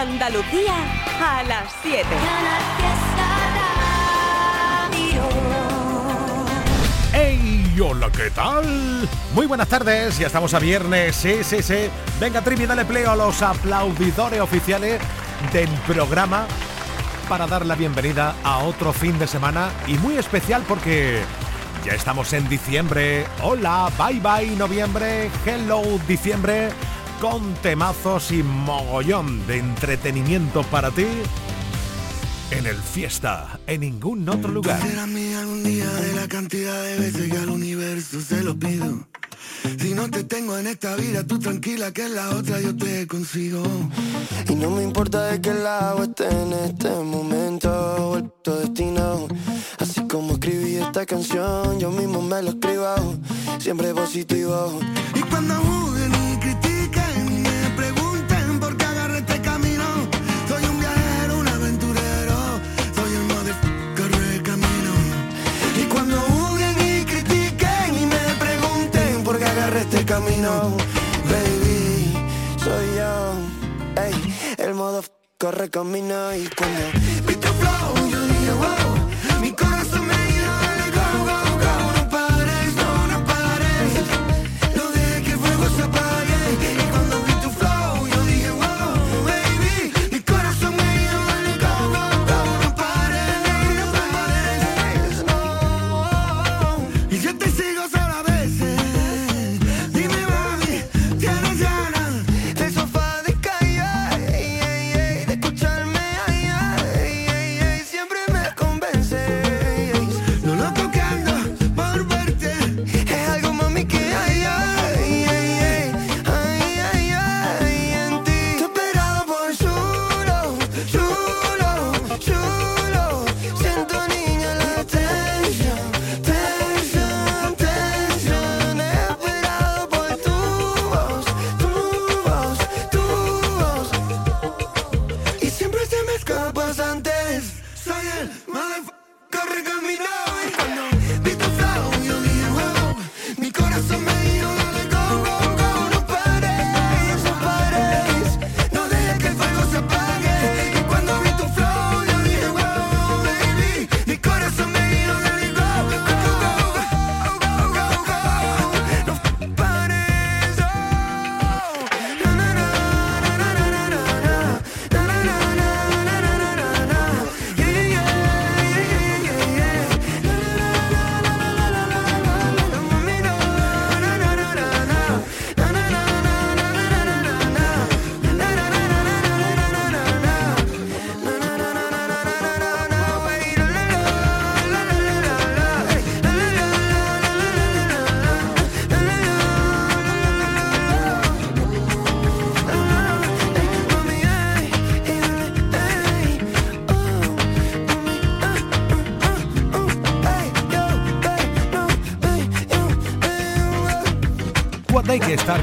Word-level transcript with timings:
Andalucía 0.00 0.74
a 1.22 1.42
las 1.42 1.74
7. 1.82 2.06
¡Hey! 7.12 7.78
Hola, 7.84 8.08
¿qué 8.10 8.30
tal? 8.30 9.06
Muy 9.34 9.44
buenas 9.44 9.68
tardes, 9.68 10.18
ya 10.18 10.28
estamos 10.28 10.54
a 10.54 10.58
viernes, 10.58 11.14
sí, 11.14 11.44
sí, 11.44 11.62
sí. 11.62 11.90
Venga, 12.18 12.40
Trivi, 12.40 12.64
dale 12.64 12.86
play 12.86 13.04
a 13.04 13.14
los 13.14 13.42
aplaudidores 13.42 14.40
oficiales 14.40 15.02
del 15.52 15.68
programa 15.86 16.46
para 17.28 17.46
dar 17.46 17.66
la 17.66 17.74
bienvenida 17.74 18.34
a 18.42 18.60
otro 18.60 18.94
fin 18.94 19.18
de 19.18 19.26
semana 19.26 19.68
y 19.86 19.98
muy 19.98 20.16
especial 20.16 20.64
porque 20.66 21.20
ya 21.84 21.92
estamos 21.92 22.32
en 22.32 22.48
diciembre. 22.48 23.26
Hola, 23.42 23.90
bye 23.98 24.18
bye 24.18 24.56
noviembre, 24.56 25.30
hello 25.44 25.82
diciembre, 26.08 26.70
con 27.20 27.52
temazos 27.56 28.32
y 28.32 28.42
mogollón 28.42 29.46
de 29.46 29.58
entretenimiento 29.58 30.62
para 30.64 30.90
ti 30.90 31.04
en 32.50 32.66
el 32.66 32.76
fiesta, 32.76 33.60
en 33.66 33.82
ningún 33.82 34.26
otro 34.26 34.50
lugar. 34.50 34.80
Será 34.80 35.06
mía 35.06 35.40
algún 35.40 35.62
día 35.62 35.84
de 35.84 36.14
la 36.14 36.26
cantidad 36.28 36.82
de 36.82 36.98
veces 36.98 37.30
que 37.30 37.36
al 37.36 37.50
universo 37.50 38.20
se 38.20 38.42
lo 38.42 38.58
pido. 38.58 39.06
Si 39.78 39.92
no 39.92 40.10
te 40.10 40.24
tengo 40.24 40.56
en 40.56 40.66
esta 40.66 40.96
vida, 40.96 41.26
tú 41.26 41.38
tranquila 41.38 41.92
que 41.92 42.06
en 42.06 42.14
la 42.14 42.30
otra 42.30 42.58
yo 42.60 42.74
te 42.74 43.06
consigo. 43.06 43.62
Y 44.48 44.54
no 44.54 44.70
me 44.70 44.82
importa 44.82 45.26
de 45.26 45.42
qué 45.42 45.52
lado 45.52 46.04
esté 46.04 46.26
en 46.26 46.52
este 46.54 46.88
momento, 46.88 48.08
vuelto 48.08 48.60
destino. 48.60 49.28
Así 49.78 50.00
como 50.08 50.32
escribí 50.32 50.76
esta 50.76 51.04
canción, 51.04 51.78
yo 51.78 51.90
mismo 51.90 52.22
me 52.22 52.42
lo 52.42 52.50
escribo, 52.50 53.18
siempre 53.58 53.92
positivo. 53.92 54.80
Y 55.14 55.20
cuando 55.20 55.89
camino, 70.10 70.76
baby, 71.30 72.12
soy 72.58 72.96
yo, 72.96 74.02
ey, 74.02 74.34
el 74.58 74.74
modo 74.74 75.04
corre 75.38 75.70
camino 75.70 76.34
y 76.34 76.48
cuando 76.48 76.80
vi 77.28 77.34
tu 77.36 77.46
flow, 77.46 78.10
yo 78.10 78.99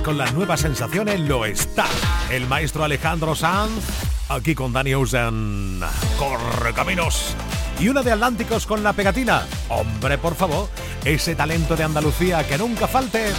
con 0.08 0.18
las 0.18 0.34
nuevas 0.34 0.62
sensaciones, 0.62 1.20
lo 1.20 1.44
está. 1.44 1.86
El 2.32 2.48
maestro 2.48 2.86
Alejandro 2.86 3.36
Sanz, 3.36 3.84
aquí 4.30 4.56
con 4.56 4.72
Dani 4.72 4.94
Ocean. 4.94 5.82
Corre 6.18 6.74
caminos. 6.74 7.36
Y 7.78 7.90
una 7.90 8.02
de 8.04 8.14
Atlánticos 8.14 8.66
con 8.66 8.84
la 8.84 8.94
pegatina. 8.94 9.46
Hombre, 9.68 10.18
por 10.18 10.36
favor, 10.36 10.70
ese 11.04 11.36
talento 11.36 11.76
de 11.76 11.84
Andalucía 11.84 12.48
que 12.48 12.58
nunca 12.58 12.88
falte. 12.88 13.34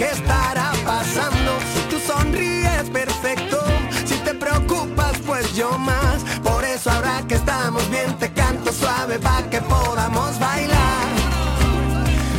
Que 0.00 0.06
estará 0.06 0.72
pasando. 0.82 1.52
Si 1.74 1.80
tú 1.90 1.98
sonríes, 2.00 2.88
perfecto. 2.90 3.58
Si 4.06 4.14
te 4.24 4.32
preocupas, 4.32 5.12
pues 5.26 5.54
yo 5.54 5.76
más. 5.76 6.24
Por 6.42 6.64
eso 6.64 6.90
ahora 6.90 7.22
que 7.28 7.34
estamos 7.34 7.82
bien, 7.90 8.16
te 8.18 8.32
canto 8.32 8.72
suave 8.72 9.18
para 9.18 9.50
que 9.50 9.60
podamos 9.60 10.38
bailar 10.38 11.06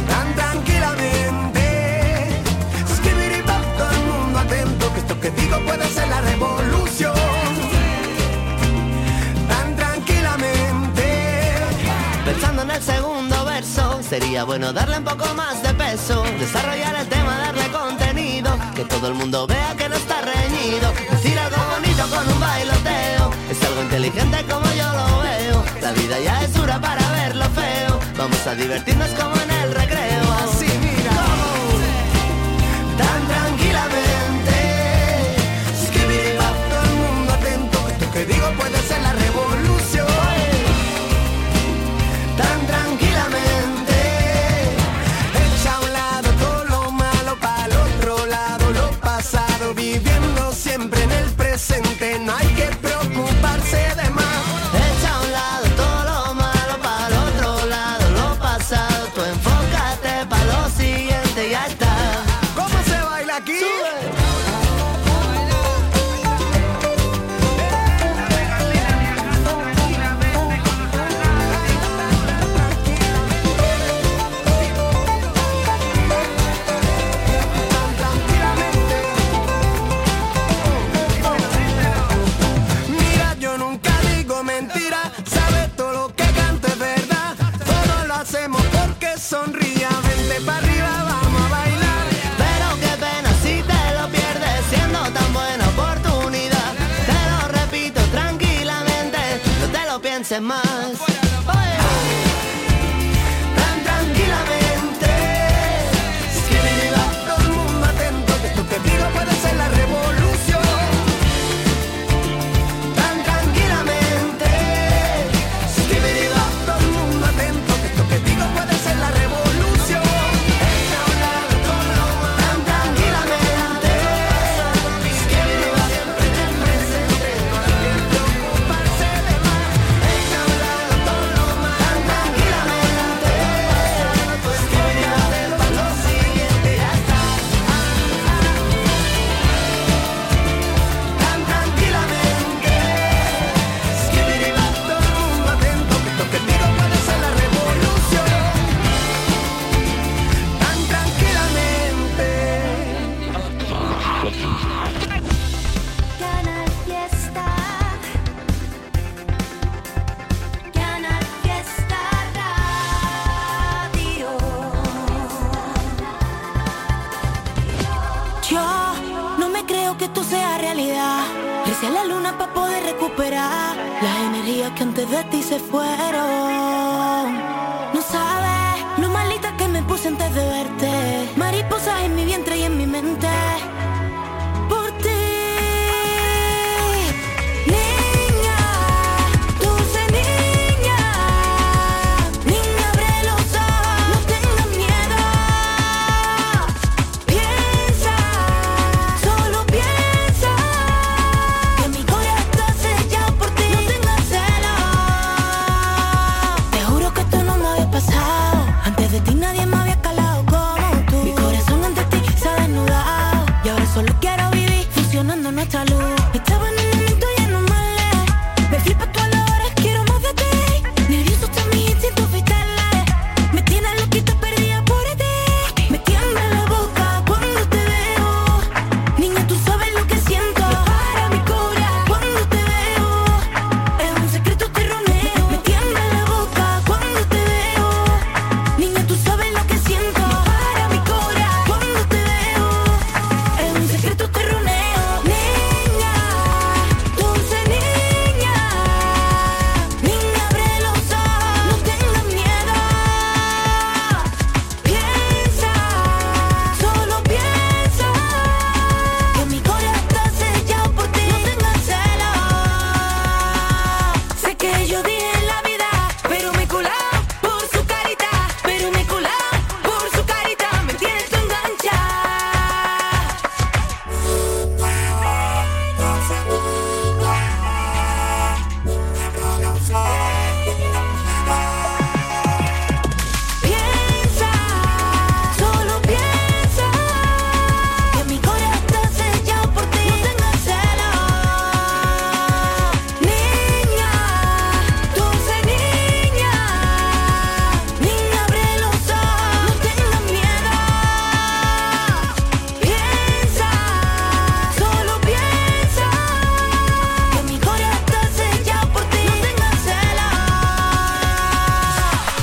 tan 0.08 0.34
tranquilamente. 0.34 1.64
Skibidi-bop, 2.96 3.66
todo 3.78 3.92
el 3.92 4.06
mundo 4.12 4.40
atento, 4.40 4.94
que 4.94 5.00
esto 5.02 5.20
que 5.20 5.30
digo 5.30 5.60
puede 5.64 5.86
ser 5.90 6.08
la 6.08 6.22
revolución. 6.22 7.14
Tan 9.48 9.76
tranquilamente. 9.76 11.06
Pensando 12.26 12.64
en 12.64 12.72
el 12.72 12.82
segundo 12.82 13.46
verso, 13.46 14.02
sería 14.02 14.46
bueno 14.46 14.74
darle 14.74 14.98
un 14.98 15.04
poco 15.04 15.32
más 15.36 15.62
de 15.62 15.72
peso, 15.76 16.24
desarrollar 16.40 16.96
el 16.96 17.08
tema, 17.08 17.21
que 18.82 18.96
todo 18.96 19.08
el 19.10 19.14
mundo 19.14 19.46
vea 19.46 19.76
que 19.78 19.88
no 19.90 19.96
está 19.96 20.22
reñido, 20.22 20.92
decir 21.12 21.38
algo 21.38 21.58
bonito 21.74 22.04
con 22.10 22.28
un 22.28 22.40
bailoteo, 22.40 23.32
es 23.52 23.64
algo 23.64 23.82
inteligente 23.84 24.44
como 24.50 24.66
yo 24.74 24.88
lo 24.94 25.22
veo, 25.22 25.64
la 25.82 25.92
vida 25.92 26.20
ya 26.20 26.42
es 26.44 26.54
dura 26.54 26.82
para 26.82 27.12
ver 27.12 27.36
lo 27.36 27.46
feo, 27.52 28.00
vamos 28.18 28.48
a 28.48 28.56
divertirnos 28.56 29.10
como 29.10 29.36
en 29.36 29.52
el 29.52 29.76
recreo, 29.76 30.24
así 30.44 30.66
mira. 30.82 31.12
Tan 32.98 33.28
tranquilamente. 33.28 34.56
Skibidi-bop, 35.84 36.58
todo 36.72 36.84
el 36.84 36.96
mundo 37.04 37.34
atento, 37.34 37.88
esto 37.88 38.12
que 38.12 38.26
digo 38.26 38.48
puede 38.58 38.82
ser 38.82 39.01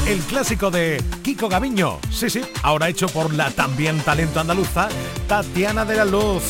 de 0.08 1.04
Kiko 1.22 1.50
Gaviño. 1.50 1.98
Sí, 2.10 2.30
sí, 2.30 2.40
ahora 2.62 2.88
hecho 2.88 3.08
por 3.08 3.32
la 3.34 3.50
también 3.50 4.00
talento 4.00 4.40
andaluza 4.40 4.88
Tatiana 5.28 5.84
de 5.84 5.96
la 5.96 6.06
Luz. 6.06 6.42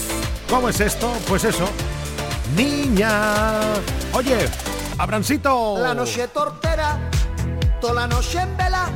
¿Cómo 0.48 0.68
es 0.68 0.78
esto? 0.80 1.12
Pues 1.26 1.42
eso. 1.42 1.68
Niña. 2.54 3.10
Oye, 4.12 4.48
Abrancito. 4.96 5.76
La 5.78 5.92
noche 5.92 6.28
tortera, 6.28 6.98
toda 7.80 7.94
la 7.94 8.06
noche 8.06 8.40
en 8.40 8.56
vela, 8.56 8.90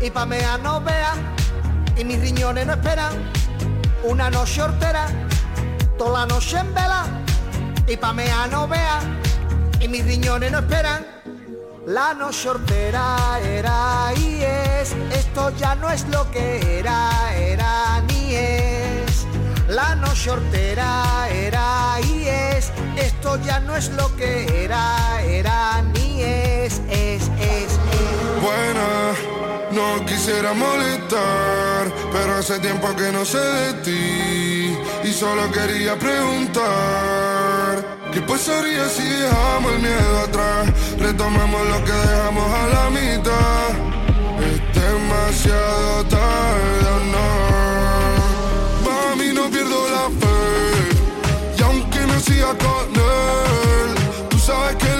y 0.00 0.08
pa' 0.10 0.24
mea 0.24 0.56
no 0.58 0.80
vea, 0.80 1.14
y 1.98 2.04
mis 2.04 2.20
riñones 2.20 2.66
no 2.66 2.74
esperan. 2.74 3.12
Una 4.04 4.30
noche 4.30 4.62
hortera, 4.62 5.08
toda 5.98 6.20
la 6.20 6.26
noche 6.26 6.58
en 6.58 6.72
vela, 6.74 7.06
y 7.88 7.96
pa' 7.96 8.12
mea 8.12 8.46
no 8.46 8.68
vea, 8.68 9.00
y 9.80 9.88
mis 9.88 10.04
riñones 10.04 10.52
no 10.52 10.58
esperan. 10.58 11.19
La 11.90 12.14
noche 12.14 12.48
hortera 12.48 13.40
era 13.44 14.12
y 14.16 14.40
es, 14.42 14.94
esto 15.10 15.50
ya 15.56 15.74
no 15.74 15.90
es 15.90 16.06
lo 16.06 16.30
que 16.30 16.78
era, 16.78 17.10
era 17.36 18.00
ni 18.02 18.32
es. 18.32 19.26
La 19.66 19.96
noche 19.96 20.30
hortera 20.30 21.28
era 21.28 21.98
y 22.00 22.28
es, 22.28 22.70
esto 22.96 23.42
ya 23.42 23.58
no 23.58 23.74
es 23.74 23.88
lo 23.94 24.14
que 24.14 24.64
era, 24.66 25.20
era 25.24 25.82
ni 25.82 26.22
es, 26.22 26.80
es, 26.88 27.22
es, 27.40 27.72
es. 27.72 28.40
Buena, 28.40 29.59
no 29.72 30.04
quisiera 30.04 30.52
molestar, 30.52 31.90
pero 32.12 32.34
hace 32.36 32.58
tiempo 32.58 32.94
que 32.96 33.10
no 33.12 33.24
sé 33.24 33.38
de 33.38 33.72
ti 33.84 34.76
y 35.04 35.12
solo 35.12 35.50
quería 35.52 35.96
preguntar. 35.98 37.98
¿Qué 38.12 38.20
pasaría 38.22 38.88
si 38.88 39.04
dejamos 39.04 39.72
el 39.72 39.78
miedo 39.80 40.18
atrás? 40.26 40.68
Retomamos 40.98 41.68
lo 41.68 41.84
que 41.84 41.92
dejamos 41.92 42.52
a 42.52 42.66
la 42.68 42.90
mitad. 42.90 43.68
Es 44.40 44.60
demasiado 44.80 46.04
tarde, 46.06 46.90
no. 47.12 47.28
Mami, 48.90 49.32
no 49.32 49.48
pierdo 49.50 49.88
la 49.90 50.08
fe. 50.20 50.40
Y 51.58 51.62
aunque 51.62 52.00
me 52.00 52.18
siga 52.20 52.56
con 52.58 52.94
él, 52.94 53.94
tú 54.28 54.38
sabes 54.38 54.76
que 54.76 54.99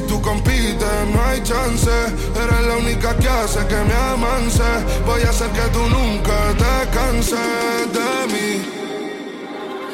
Si 0.00 0.06
tú 0.06 0.22
compites, 0.22 1.06
no 1.12 1.22
hay 1.24 1.42
chance. 1.42 1.90
Eres 2.42 2.66
la 2.66 2.76
única 2.78 3.14
que 3.16 3.28
hace 3.28 3.66
que 3.66 3.76
me 3.76 3.94
amance. 4.14 4.62
Voy 5.04 5.22
a 5.22 5.28
hacer 5.28 5.50
que 5.50 5.66
tú 5.74 5.80
nunca 5.88 6.36
te 6.56 6.88
canses 6.96 7.92
de 7.96 8.10
mí. 8.32 8.62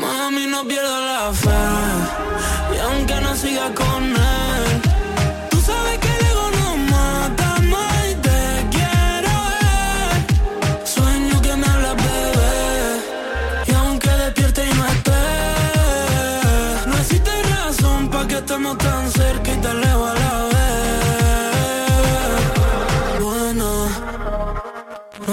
Mami, 0.00 0.46
no 0.46 0.64
pierdo 0.64 1.00
la 1.00 1.32
fe. 1.32 1.64
Y 2.74 2.78
aunque 2.78 3.20
no 3.20 3.34
siga 3.34 3.74
con 3.74 4.04
él, 4.04 4.82
tú 5.50 5.60
sabes 5.60 5.98
que 5.98 6.08
el 6.16 6.26
ego 6.30 6.50
no 6.58 6.76
mata 6.94 7.60
más 7.62 8.06
y 8.10 8.14
te 8.26 8.68
quiero. 8.74 9.36
Sueño 10.84 11.42
que 11.42 11.56
me 11.56 11.66
hablas, 11.66 11.96
bebé. 11.96 13.00
Y 13.66 13.72
aunque 13.72 14.10
despierte 14.10 14.66
y 14.70 14.74
no 14.78 14.86
esté, 14.86 15.24
no 16.86 16.96
existe 16.96 17.32
razón 17.54 18.08
para 18.08 18.28
que 18.28 18.36
estemos 18.36 18.78
tan 18.78 19.10
cerca 19.10 19.52
y 19.52 19.56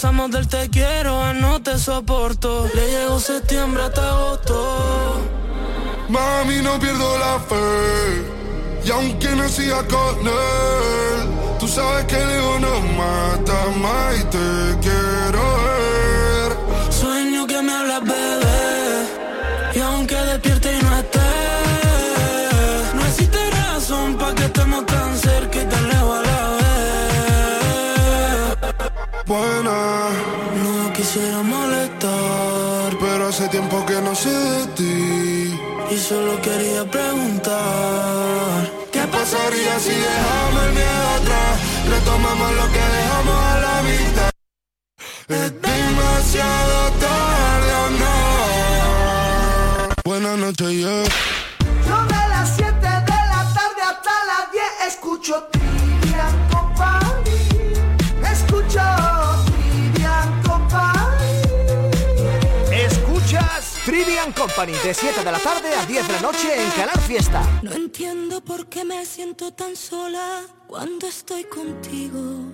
Pasamos 0.00 0.30
del 0.30 0.48
te 0.48 0.70
quiero 0.70 1.22
a 1.22 1.34
no 1.34 1.60
te 1.60 1.78
soporto. 1.78 2.66
Le 2.72 2.86
llegó 2.90 3.20
septiembre 3.20 3.82
hasta 3.82 4.08
agosto. 4.08 5.20
Mami, 6.08 6.62
no 6.62 6.80
pierdo 6.80 7.18
la 7.18 7.38
fe. 7.38 8.86
Y 8.86 8.90
aunque 8.92 9.28
no 9.36 9.46
siga 9.46 9.86
con 9.88 10.26
él, 10.26 11.58
tú 11.58 11.68
sabes 11.68 12.06
que 12.06 12.16
el 12.16 12.62
no 12.62 12.80
mata 12.96 13.66
más 13.78 14.18
y 14.18 14.24
te 14.24 14.78
quiero 14.80 14.99
Buena, 29.30 30.08
No 30.60 30.92
quisiera 30.92 31.40
molestar, 31.44 32.98
pero 32.98 33.28
hace 33.28 33.46
tiempo 33.46 33.86
que 33.86 34.00
no 34.00 34.12
sé 34.12 34.28
de 34.28 34.66
ti. 34.78 35.60
y 35.88 35.98
solo 35.98 36.42
quería 36.42 36.84
preguntar. 36.90 38.72
¿Qué 38.90 39.02
pasaría 39.06 39.78
si 39.78 39.90
dejamos 39.90 40.62
el 40.64 40.72
miedo 40.72 41.08
atrás? 41.20 41.60
Retomamos 41.88 42.52
lo 42.60 42.66
que 42.74 42.84
dejamos 42.98 43.36
a 43.52 43.58
la 43.66 43.82
mitad. 43.90 44.30
Es 45.28 45.62
demasiado 45.62 46.90
tarde 47.04 47.72
o 47.86 47.90
no. 48.02 48.16
Buenas 50.04 50.38
noches, 50.38 50.70
yeah. 50.70 51.04
Yo 51.86 51.96
de 52.14 52.22
las 52.34 52.56
7 52.56 52.72
de 52.72 53.18
la 53.32 53.42
tarde 53.56 53.82
hasta 53.90 54.12
las 54.30 54.50
10 54.50 54.64
escucho 54.88 55.46
Company 64.40 64.72
de 64.72 64.94
7 64.94 65.22
de 65.22 65.32
la 65.32 65.38
tarde 65.38 65.68
a 65.74 65.84
10 65.84 66.06
de 66.06 66.12
la 66.14 66.20
noche 66.22 66.64
en 66.64 66.70
Canal 66.70 66.98
Fiesta. 67.00 67.60
No 67.62 67.72
entiendo 67.72 68.40
por 68.40 68.70
qué 68.70 68.86
me 68.86 69.04
siento 69.04 69.52
tan 69.52 69.76
sola 69.76 70.40
cuando 70.66 71.06
estoy 71.06 71.44
contigo. 71.44 72.50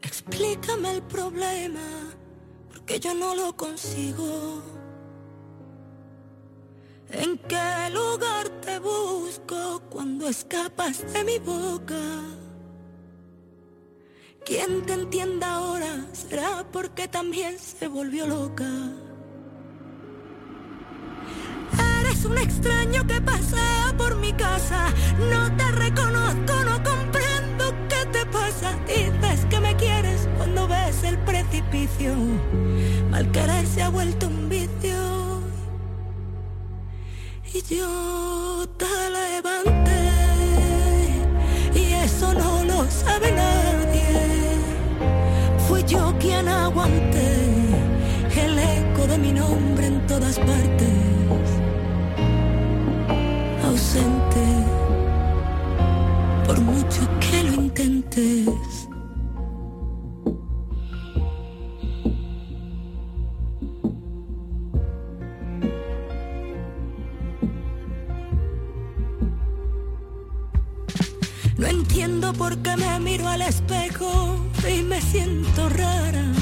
Explícame 0.00 0.92
el 0.92 1.02
problema, 1.02 1.86
porque 2.72 2.98
yo 2.98 3.12
no 3.12 3.34
lo 3.34 3.54
consigo. 3.54 4.62
¿En 7.10 7.36
qué 7.36 7.90
lugar 7.92 8.48
te 8.62 8.78
busco 8.78 9.82
cuando 9.90 10.28
escapas 10.28 11.12
de 11.12 11.24
mi 11.24 11.38
boca? 11.38 12.00
Quien 14.46 14.86
te 14.86 14.94
entienda 14.94 15.56
ahora 15.56 16.06
será 16.14 16.64
porque 16.72 17.06
también 17.06 17.58
se 17.58 17.86
volvió 17.86 18.26
loca. 18.26 18.64
Un 22.24 22.38
extraño 22.38 23.04
que 23.04 23.20
pasea 23.20 23.92
por 23.98 24.16
mi 24.16 24.32
casa. 24.32 24.86
No 25.30 25.50
te 25.56 25.64
reconozco, 25.72 26.54
no 26.64 26.82
comprendo 26.84 27.74
qué 27.88 28.06
te 28.12 28.24
pasa. 28.26 28.78
Dices 28.86 29.44
que 29.50 29.58
me 29.58 29.74
quieres 29.76 30.28
cuando 30.36 30.68
ves 30.68 31.02
el 31.02 31.18
precipicio. 31.18 32.14
Mal 33.10 33.28
querer 33.32 33.66
se 33.66 33.82
ha 33.82 33.88
vuelto 33.88 34.28
un 34.28 34.48
vicio. 34.48 35.42
Y 37.52 37.74
yo 37.74 38.68
te 38.76 38.94
levanté. 39.18 40.02
Y 41.74 41.92
eso 42.04 42.32
no 42.34 42.64
lo 42.64 42.88
sabe 42.88 43.32
nadie. 43.32 44.06
Fui 45.66 45.82
yo 45.84 46.14
quien 46.20 46.46
aguanté 46.46 47.32
el 48.36 48.58
eco 48.58 49.06
de 49.08 49.18
mi 49.18 49.32
nombre 49.32 49.86
en 49.86 50.06
todas 50.06 50.38
partes 50.38 51.02
por 56.46 56.60
mucho 56.60 57.00
que 57.20 57.42
lo 57.44 57.52
intentes. 57.54 58.48
No 71.58 71.66
entiendo 71.66 72.32
por 72.32 72.56
qué 72.58 72.76
me 72.76 72.98
miro 73.00 73.28
al 73.28 73.42
espejo 73.42 74.36
y 74.66 74.82
me 74.82 75.02
siento 75.02 75.68
rara. 75.68 76.32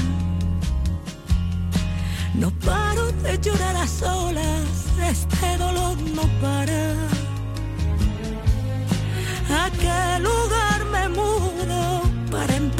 No 2.33 2.49
paro 2.65 3.11
de 3.23 3.37
llorar 3.39 3.75
a 3.75 3.87
solas, 3.87 4.85
este 5.01 5.57
dolor 5.57 5.97
no 6.15 6.23
para. 6.39 6.80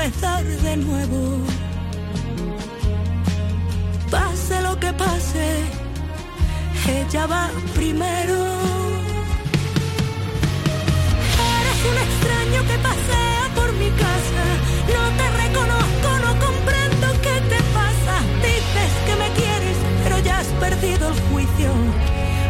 Empezar 0.04 0.44
de 0.44 0.78
nuevo? 0.78 1.38
Pase 4.10 4.62
lo 4.62 4.80
que 4.80 4.92
pase, 4.94 5.48
ella 6.88 7.28
va 7.28 7.50
primero. 7.76 8.38
Eres 11.58 11.80
un 11.92 11.98
extraño 12.08 12.62
que 12.70 12.78
pasea 12.90 13.44
por 13.56 13.72
mi 13.74 13.90
casa. 13.92 14.44
No 14.96 15.04
te 15.20 15.28
reconozco, 15.44 16.10
no 16.26 16.32
comprendo 16.46 17.08
qué 17.22 17.36
te 17.52 17.60
pasa. 17.78 18.16
Dices 18.42 18.92
que 19.06 19.16
me 19.22 19.30
quieres, 19.40 19.78
pero 20.04 20.20
ya 20.20 20.40
has 20.40 20.48
perdido 20.66 21.10
el 21.10 21.20
juicio. 21.30 21.70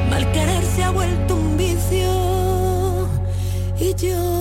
Mal 0.10 0.32
querer 0.32 0.64
se 0.74 0.84
ha 0.84 0.92
vuelto 0.92 1.36
un 1.36 1.58
vicio. 1.58 3.10
Y 3.78 3.94
yo 3.96 4.41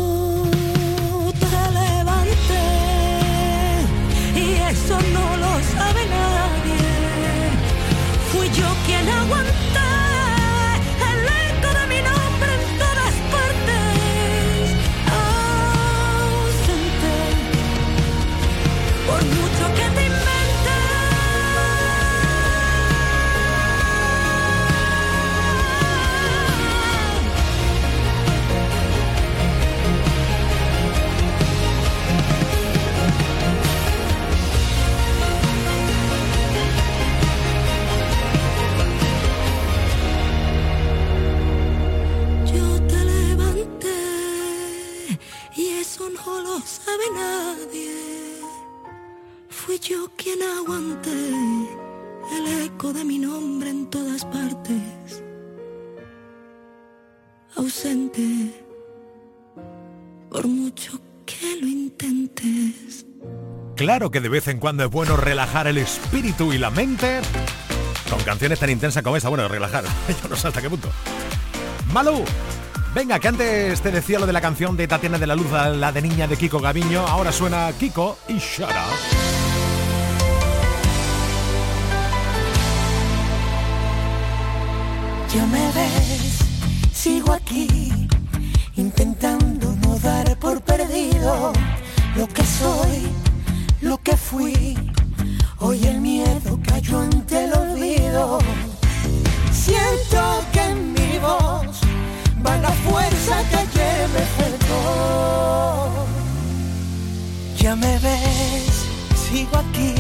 Claro 63.80 64.10
que 64.10 64.20
de 64.20 64.28
vez 64.28 64.46
en 64.48 64.58
cuando 64.58 64.84
es 64.84 64.90
bueno 64.90 65.16
relajar 65.16 65.66
el 65.66 65.78
espíritu 65.78 66.52
y 66.52 66.58
la 66.58 66.68
mente 66.68 67.22
con 68.10 68.20
canciones 68.24 68.58
tan 68.58 68.68
intensas 68.68 69.02
como 69.02 69.16
esa. 69.16 69.30
Bueno, 69.30 69.48
relajar, 69.48 69.84
yo 70.22 70.28
no 70.28 70.36
sé 70.36 70.48
hasta 70.48 70.60
qué 70.60 70.68
punto. 70.68 70.90
Malú, 71.90 72.22
venga, 72.94 73.18
que 73.18 73.28
antes 73.28 73.80
te 73.80 73.90
decía 73.90 74.18
lo 74.18 74.26
de 74.26 74.34
la 74.34 74.42
canción 74.42 74.76
de 74.76 74.86
Tatiana 74.86 75.16
de 75.16 75.26
la 75.26 75.34
Luz, 75.34 75.50
la 75.50 75.92
de 75.92 76.02
niña 76.02 76.28
de 76.28 76.36
Kiko 76.36 76.60
Gaviño, 76.60 77.06
ahora 77.06 77.32
suena 77.32 77.72
Kiko 77.72 78.18
y 78.28 78.34
Up. 78.34 78.68
Ya 85.34 85.46
me 85.46 85.72
ves, 85.72 86.38
sigo 86.92 87.32
aquí, 87.32 88.06
intentando 88.76 89.74
no 89.82 89.98
dar 90.00 90.38
por 90.38 90.60
perdido 90.60 91.54
lo 92.14 92.28
que 92.28 92.44
soy, 92.44 93.08
lo 93.80 93.98
que 94.02 94.16
fui. 94.16 94.76
Hoy 95.58 95.84
el 95.86 96.00
miedo 96.00 96.58
cayó 96.66 97.00
ante 97.00 97.44
el 97.44 97.52
olvido. 97.52 98.38
Siento 99.52 100.44
que 100.52 100.62
en 100.62 100.92
mi 100.92 101.18
voz 101.18 101.80
va 102.44 102.56
la 102.58 102.70
fuerza 102.70 103.42
que 103.50 103.56
ayer 103.56 104.08
me. 104.14 104.40
Ya 107.56 107.76
me 107.76 107.98
ves, 107.98 108.86
sigo 109.28 109.58
aquí, 109.58 109.94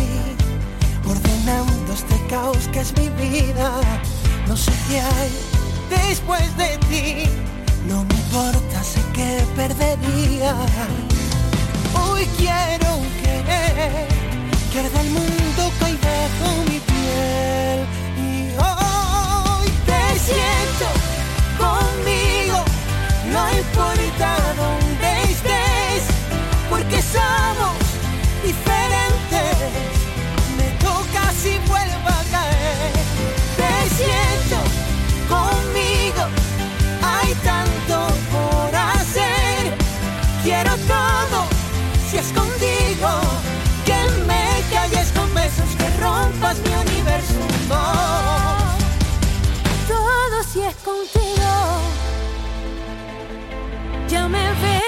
ordenando 1.06 1.92
este 1.92 2.18
caos 2.28 2.68
que 2.72 2.80
es 2.80 2.96
mi 2.96 3.10
vida. 3.10 3.70
No 4.48 4.56
sé 4.56 4.72
qué 4.88 5.00
hay 5.00 5.30
después 6.08 6.56
de 6.56 6.78
ti, 6.88 7.30
no 7.86 8.02
me 8.04 8.14
importa, 8.14 8.82
sé 8.82 9.00
que 9.12 9.44
perdería. 9.54 10.54
Hoy 11.94 12.26
quiero 12.36 13.00
querer 13.22 14.06
que 14.72 14.80
el 15.00 15.10
mundo 15.10 15.72
caiga 15.80 16.28
con 16.40 16.64
mi 16.70 16.78
piel. 16.80 17.86
Y 18.16 18.54
hoy 18.58 19.68
te 19.86 20.18
siento 20.18 20.86
conmigo, 21.58 22.58
no 23.32 23.42
importa 23.58 24.36
dónde 24.56 25.22
estés, 25.32 26.04
porque 26.68 27.02
somos 27.02 27.79
mi 46.58 46.74
universo. 46.74 47.34
todo 49.86 50.42
si 50.52 50.60
es 50.62 50.74
contigo. 50.76 51.50
Ya 54.08 54.26
me 54.26 54.50
ves, 54.60 54.79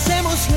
hacemos 0.00 0.48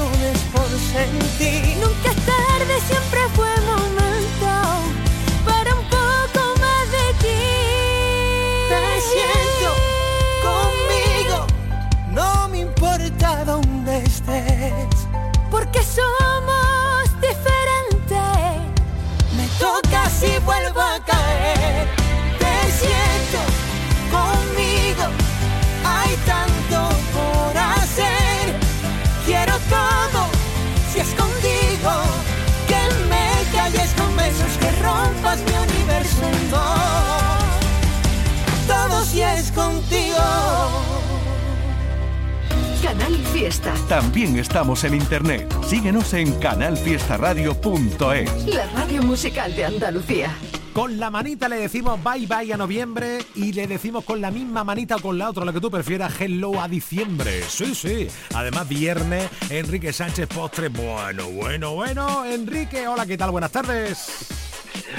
Canal 43.04 43.20
Fiesta. 43.34 43.74
También 43.89 44.39
estamos 44.39 44.86
en 44.86 44.94
internet. 44.94 45.54
Síguenos 45.68 46.13
en 46.13 46.32
canalfiestaradio.es. 46.39 48.48
La 48.48 48.66
radio 48.68 49.04
musical 49.04 49.54
de 49.54 49.66
Andalucía. 49.66 50.34
Con 50.72 50.98
la 50.98 51.10
manita 51.10 51.50
le 51.50 51.58
decimos 51.58 52.02
bye 52.02 52.26
bye 52.26 52.54
a 52.54 52.58
noviembre 52.58 53.18
y 53.36 53.52
le 53.52 53.68
decimos 53.68 54.06
con 54.06 54.22
la 54.22 54.32
misma 54.32 54.63
manita 54.63 54.96
o 54.96 55.02
con 55.02 55.18
la 55.18 55.30
otra, 55.30 55.44
lo 55.44 55.52
que 55.52 55.60
tú 55.60 55.70
prefieras, 55.70 56.13
hello 56.22 56.62
a 56.62 56.70
diciembre. 56.70 57.44
Sí, 57.46 57.76
sí. 57.76 58.08
Además, 58.34 58.70
viernes, 58.70 59.30
Enrique 59.50 59.92
Sánchez 59.92 60.30
Postre. 60.30 60.70
Bueno, 60.70 61.30
bueno, 61.30 61.74
bueno. 61.74 62.24
Enrique, 62.24 62.88
hola, 62.88 63.06
¿qué 63.06 63.18
tal? 63.18 63.32
Buenas 63.32 63.52
tardes. 63.52 64.42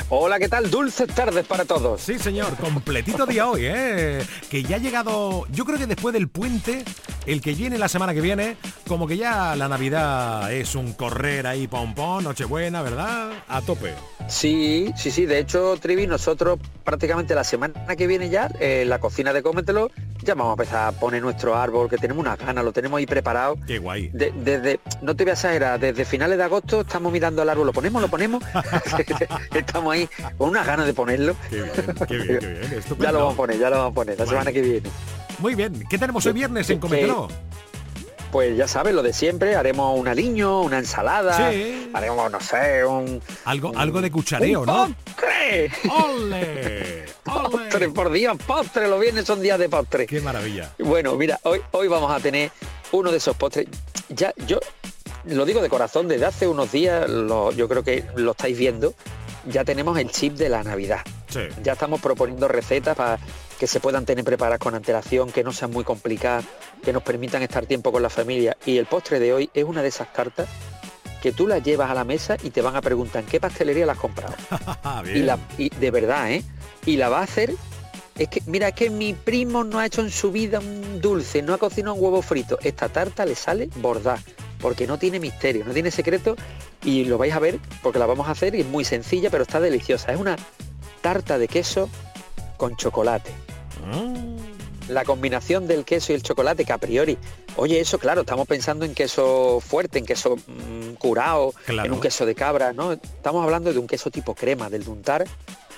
Hola, 0.09 0.39
¿qué 0.39 0.49
tal? 0.49 0.71
Dulces 0.71 1.09
tardes 1.09 1.47
para 1.47 1.65
todos. 1.65 2.01
Sí, 2.01 2.19
señor, 2.19 2.57
completito 2.57 3.27
día 3.27 3.49
hoy, 3.49 3.63
¿eh? 3.65 4.23
Que 4.51 4.63
ya 4.63 4.77
ha 4.77 4.79
llegado, 4.79 5.47
yo 5.51 5.65
creo 5.65 5.79
que 5.79 5.87
después 5.87 6.13
del 6.13 6.29
puente, 6.29 6.85
el 7.27 7.41
que 7.41 7.55
viene 7.55 7.79
la 7.79 7.89
semana 7.89 8.15
que 8.15 8.21
viene, 8.21 8.57
como 8.87 9.07
que 9.07 9.17
ya 9.17 9.57
la 9.57 9.69
Navidad 9.69 10.53
es 10.53 10.75
un 10.75 10.93
correr 10.93 11.47
ahí, 11.47 11.67
pom 11.67 11.95
pom, 11.95 12.23
Nochebuena, 12.23 12.83
¿verdad? 12.83 13.33
A 13.49 13.61
tope. 13.63 13.95
Sí, 14.29 14.93
sí, 14.97 15.11
sí. 15.11 15.27
De 15.27 15.39
hecho, 15.39 15.77
Trivi, 15.81 16.07
nosotros 16.07 16.59
prácticamente 16.85 17.35
la 17.35 17.45
semana 17.45 17.97
que 17.97 18.07
viene 18.07 18.31
ya, 18.31 18.51
en 18.61 18.89
la 18.89 18.99
cocina 18.99 19.33
de 19.33 19.43
Cómetelo, 19.43 19.91
ya 20.25 20.35
vamos 20.35 20.51
a 20.59 20.63
empezar 20.63 20.89
a 20.89 20.93
poner 20.93 21.23
nuestro 21.23 21.55
árbol, 21.55 21.89
que 21.89 21.97
tenemos 21.99 22.21
unas 22.25 22.39
ganas, 22.39 22.65
lo 22.65 22.73
tenemos 22.73 22.99
ahí 22.99 23.07
preparado. 23.07 23.57
Qué 23.67 23.79
guay. 23.79 24.09
De- 24.13 24.33
desde, 24.37 24.81
no 25.03 25.15
te 25.15 25.25
voy 25.25 25.31
a 25.31 25.35
exagerar, 25.35 25.79
desde 25.79 26.05
finales 26.05 26.39
de 26.39 26.45
agosto 26.45 26.81
estamos 26.81 27.13
mirando 27.13 27.43
al 27.43 27.49
árbol, 27.51 27.67
lo 27.67 27.73
ponemos, 27.73 28.01
lo 28.03 28.09
ponemos. 28.09 28.43
estamos 29.55 29.93
ahí 29.95 30.09
con 30.39 30.51
unas 30.51 30.67
ganas 30.67 30.87
de 30.87 30.95
ponerlo. 30.95 31.37
Qué 31.51 31.57
bien, 31.63 31.71
qué 32.09 32.17
bien, 32.17 32.39
qué 32.39 32.47
bien. 32.49 32.73
Estupendo. 32.75 33.05
Ya 33.05 33.13
lo 33.13 33.19
vamos 33.19 33.35
a 33.35 33.37
poner, 33.37 33.59
ya 33.59 33.71
lo 33.71 33.77
vamos 33.77 33.93
a 33.93 33.95
poner, 33.95 34.19
la 34.19 34.25
Bueno. 34.25 34.31
semana 34.41 34.53
que 34.53 34.63
viene. 34.63 34.91
Muy 35.39 35.55
bien. 35.55 35.85
¿Qué 35.91 35.99
tenemos 35.99 36.25
hoy 36.27 36.33
viernes 36.33 36.71
en 36.71 36.77
que- 36.77 36.81
Comételo? 36.81 37.29
Pues 38.35 38.57
ya 38.57 38.67
sabes, 38.67 38.93
lo 38.97 39.05
de 39.05 39.13
siempre, 39.13 39.55
haremos 39.55 39.97
un 39.97 40.09
aliño, 40.09 40.63
una 40.63 40.79
ensalada, 40.79 41.53
Sí. 41.53 41.89
haremos, 41.95 42.29
no 42.33 42.41
sé, 42.41 42.85
un... 42.85 43.23
Algo, 43.45 43.71
algo 43.77 44.01
de 44.03 44.11
cuchareo, 44.11 44.63
un 44.63 44.67
¿no? 44.67 44.93
postre. 45.07 45.71
¡Ole! 46.05 47.05
Postre, 47.23 47.89
por 47.91 48.11
Dios, 48.11 48.37
postre, 48.45 48.89
los 48.89 49.01
viernes 49.01 49.25
son 49.25 49.41
días 49.41 49.57
de 49.57 49.69
postre. 49.69 50.07
¡Qué 50.07 50.21
maravilla! 50.21 50.73
Bueno, 50.81 51.15
mira, 51.15 51.39
hoy, 51.45 51.61
hoy 51.71 51.87
vamos 51.87 52.11
a 52.11 52.19
tener 52.19 52.51
uno 52.91 53.13
de 53.13 53.19
esos 53.19 53.37
postres. 53.37 53.69
Ya, 54.09 54.35
yo 54.49 54.59
lo 55.27 55.45
digo 55.45 55.63
de 55.63 55.69
corazón, 55.69 56.09
desde 56.09 56.27
hace 56.27 56.49
unos 56.49 56.73
días, 56.73 57.09
lo- 57.09 57.53
yo 57.53 57.69
creo 57.69 57.85
que 57.85 58.05
lo 58.17 58.33
estáis 58.33 58.59
viendo, 58.59 58.95
ya 59.47 59.63
tenemos 59.65 59.97
el 59.97 60.11
chip 60.11 60.35
de 60.35 60.49
la 60.49 60.65
Navidad. 60.65 61.03
Sí. 61.29 61.39
Ya 61.63 61.75
estamos 61.75 62.01
proponiendo 62.01 62.49
recetas 62.49 62.97
para 62.97 63.21
que 63.59 63.67
se 63.67 63.81
puedan 63.81 64.05
tener 64.05 64.25
preparadas 64.25 64.59
con 64.59 64.75
antelación, 64.75 65.31
que 65.31 65.45
no 65.45 65.53
sean 65.53 65.71
muy 65.71 65.85
complicadas, 65.85 66.45
que 66.83 66.93
nos 66.93 67.03
permitan 67.03 67.43
estar 67.43 67.67
tiempo 67.67 67.93
con 67.93 68.03
la 68.03 68.11
familia. 68.11 68.57
Y 68.67 68.79
el 68.79 68.87
postre 68.87 69.21
de 69.21 69.33
hoy 69.33 69.51
es 69.55 69.65
una 69.65 69.83
de 69.83 69.89
esas 69.89 70.09
cartas 70.09 70.49
que 71.23 71.33
tú 71.33 71.47
las 71.47 71.63
llevas 71.63 71.91
a 71.91 71.95
la 71.95 72.05
mesa 72.05 72.37
y 72.43 72.51
te 72.51 72.61
van 72.61 72.77
a 72.77 72.83
preguntar 72.83 73.23
en 73.23 73.29
qué 73.31 73.41
pastelería 73.41 73.87
la 73.87 73.93
has 73.93 73.99
comprado. 73.99 74.35
Ah, 74.87 75.03
y, 75.07 75.21
la, 75.21 75.39
y 75.57 75.71
de 75.71 75.91
verdad, 75.91 76.31
¿eh? 76.31 76.45
Y 76.85 76.99
la 76.99 77.09
va 77.09 77.21
a 77.21 77.23
hacer. 77.23 77.55
Es 78.19 78.29
que, 78.29 78.43
mira, 78.47 78.69
es 78.69 78.75
que 78.75 78.91
mi 78.91 79.15
primo 79.15 79.65
no 79.65 79.79
ha 79.79 79.87
hecho 79.87 80.03
en 80.03 80.11
su 80.11 80.31
vida 80.31 80.61
un 80.61 81.01
dulce, 81.01 81.41
no 81.41 81.55
ha 81.55 81.59
cocinado 81.59 81.95
un 81.95 82.05
huevo 82.05 82.21
frito. 82.21 82.59
Esta 82.63 82.91
tarta 82.91 83.25
le 83.25 83.35
sale 83.35 83.71
bordada, 83.77 84.23
porque 84.61 84.87
no 84.87 84.99
tiene 84.99 85.19
misterio, 85.19 85.65
no 85.65 85.73
tiene 85.73 85.91
secreto. 85.91 86.37
Y 86.85 87.07
lo 87.07 87.17
vais 87.17 87.33
a 87.33 87.39
ver 87.39 87.59
porque 87.83 87.99
la 87.99 88.05
vamos 88.05 88.29
a 88.29 88.33
hacer 88.33 88.55
y 88.55 88.61
es 88.61 88.67
muy 88.67 88.85
sencilla, 88.85 89.31
pero 89.31 89.45
está 89.45 89.59
deliciosa. 89.59 90.13
Es 90.13 90.21
una 90.21 90.37
tarta 91.01 91.39
de 91.39 91.49
queso 91.49 91.89
con 92.59 92.77
chocolate. 92.77 93.44
La 94.89 95.05
combinación 95.05 95.67
del 95.67 95.85
queso 95.85 96.13
y 96.13 96.17
el 96.17 96.23
chocolate, 96.23 96.65
que 96.65 96.73
a 96.73 96.79
priori, 96.79 97.17
oye, 97.57 97.81
eso 97.81 97.99
claro, 97.99 98.23
estamos 98.23 98.47
pensando 98.47 98.85
en 98.85 98.95
queso 98.95 99.61
fuerte, 99.61 99.99
en 99.99 100.07
queso 100.07 100.37
mm, 100.37 100.95
curado, 100.95 101.55
en 101.69 101.93
un 101.93 102.01
queso 102.01 102.27
de 102.27 102.35
cabra, 102.35 102.73
¿no? 102.73 102.93
Estamos 102.93 103.43
hablando 103.45 103.73
de 103.73 103.79
un 103.79 103.87
queso 103.87 104.11
tipo 104.11 104.35
crema, 104.35 104.69
del 104.69 104.85
duntar. 104.85 105.25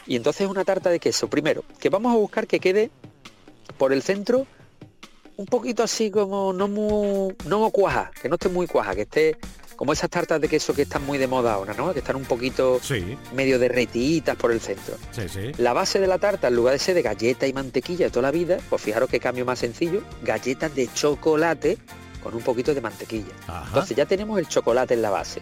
Y 0.07 0.17
entonces 0.17 0.49
una 0.49 0.65
tarta 0.65 0.91
de 0.91 1.01
queso, 1.01 1.29
primero, 1.29 1.65
que 1.81 1.89
vamos 1.89 2.13
a 2.13 2.17
buscar 2.17 2.47
que 2.47 2.61
quede 2.61 2.91
por 3.79 3.93
el 3.93 4.03
centro 4.03 4.47
un 5.37 5.47
poquito 5.47 5.83
así 5.83 6.11
como 6.11 6.53
no 6.53 6.67
muy, 6.67 7.35
no 7.47 7.71
cuaja, 7.71 8.11
que 8.21 8.29
no 8.29 8.37
esté 8.37 8.49
muy 8.49 8.67
cuaja, 8.67 8.95
que 8.95 9.03
esté 9.03 9.37
como 9.77 9.93
esas 9.93 10.11
tartas 10.11 10.41
de 10.41 10.49
queso 10.49 10.75
que 10.75 10.83
están 10.83 11.05
muy 11.05 11.19
de 11.19 11.27
moda 11.27 11.55
ahora, 11.55 11.75
¿no? 11.75 11.93
Que 11.93 12.01
están 12.01 12.17
un 12.17 12.25
poquito 12.25 12.81
medio 13.35 13.59
derretidas 13.59 14.37
por 14.37 14.51
el 14.51 14.61
centro. 14.61 14.97
La 15.59 15.73
base 15.73 16.01
de 16.01 16.07
la 16.07 16.19
tarta, 16.19 16.49
en 16.49 16.57
lugar 16.57 16.73
de 16.73 16.79
ser 16.79 16.95
de 16.95 17.03
galleta 17.03 17.47
y 17.47 17.53
mantequilla 17.53 18.07
de 18.07 18.11
toda 18.11 18.23
la 18.23 18.31
vida, 18.31 18.59
pues 18.69 18.83
fijaros 18.83 19.09
qué 19.09 19.21
cambio 19.21 19.45
más 19.45 19.59
sencillo, 19.59 20.03
galletas 20.23 20.75
de 20.75 20.89
chocolate 20.93 21.79
con 22.23 22.35
un 22.35 22.43
poquito 22.43 22.75
de 22.75 22.81
mantequilla. 22.81 23.33
Entonces 23.69 23.97
ya 23.97 24.07
tenemos 24.07 24.39
el 24.39 24.49
chocolate 24.49 24.95
en 24.95 25.03
la 25.03 25.11
base. 25.11 25.41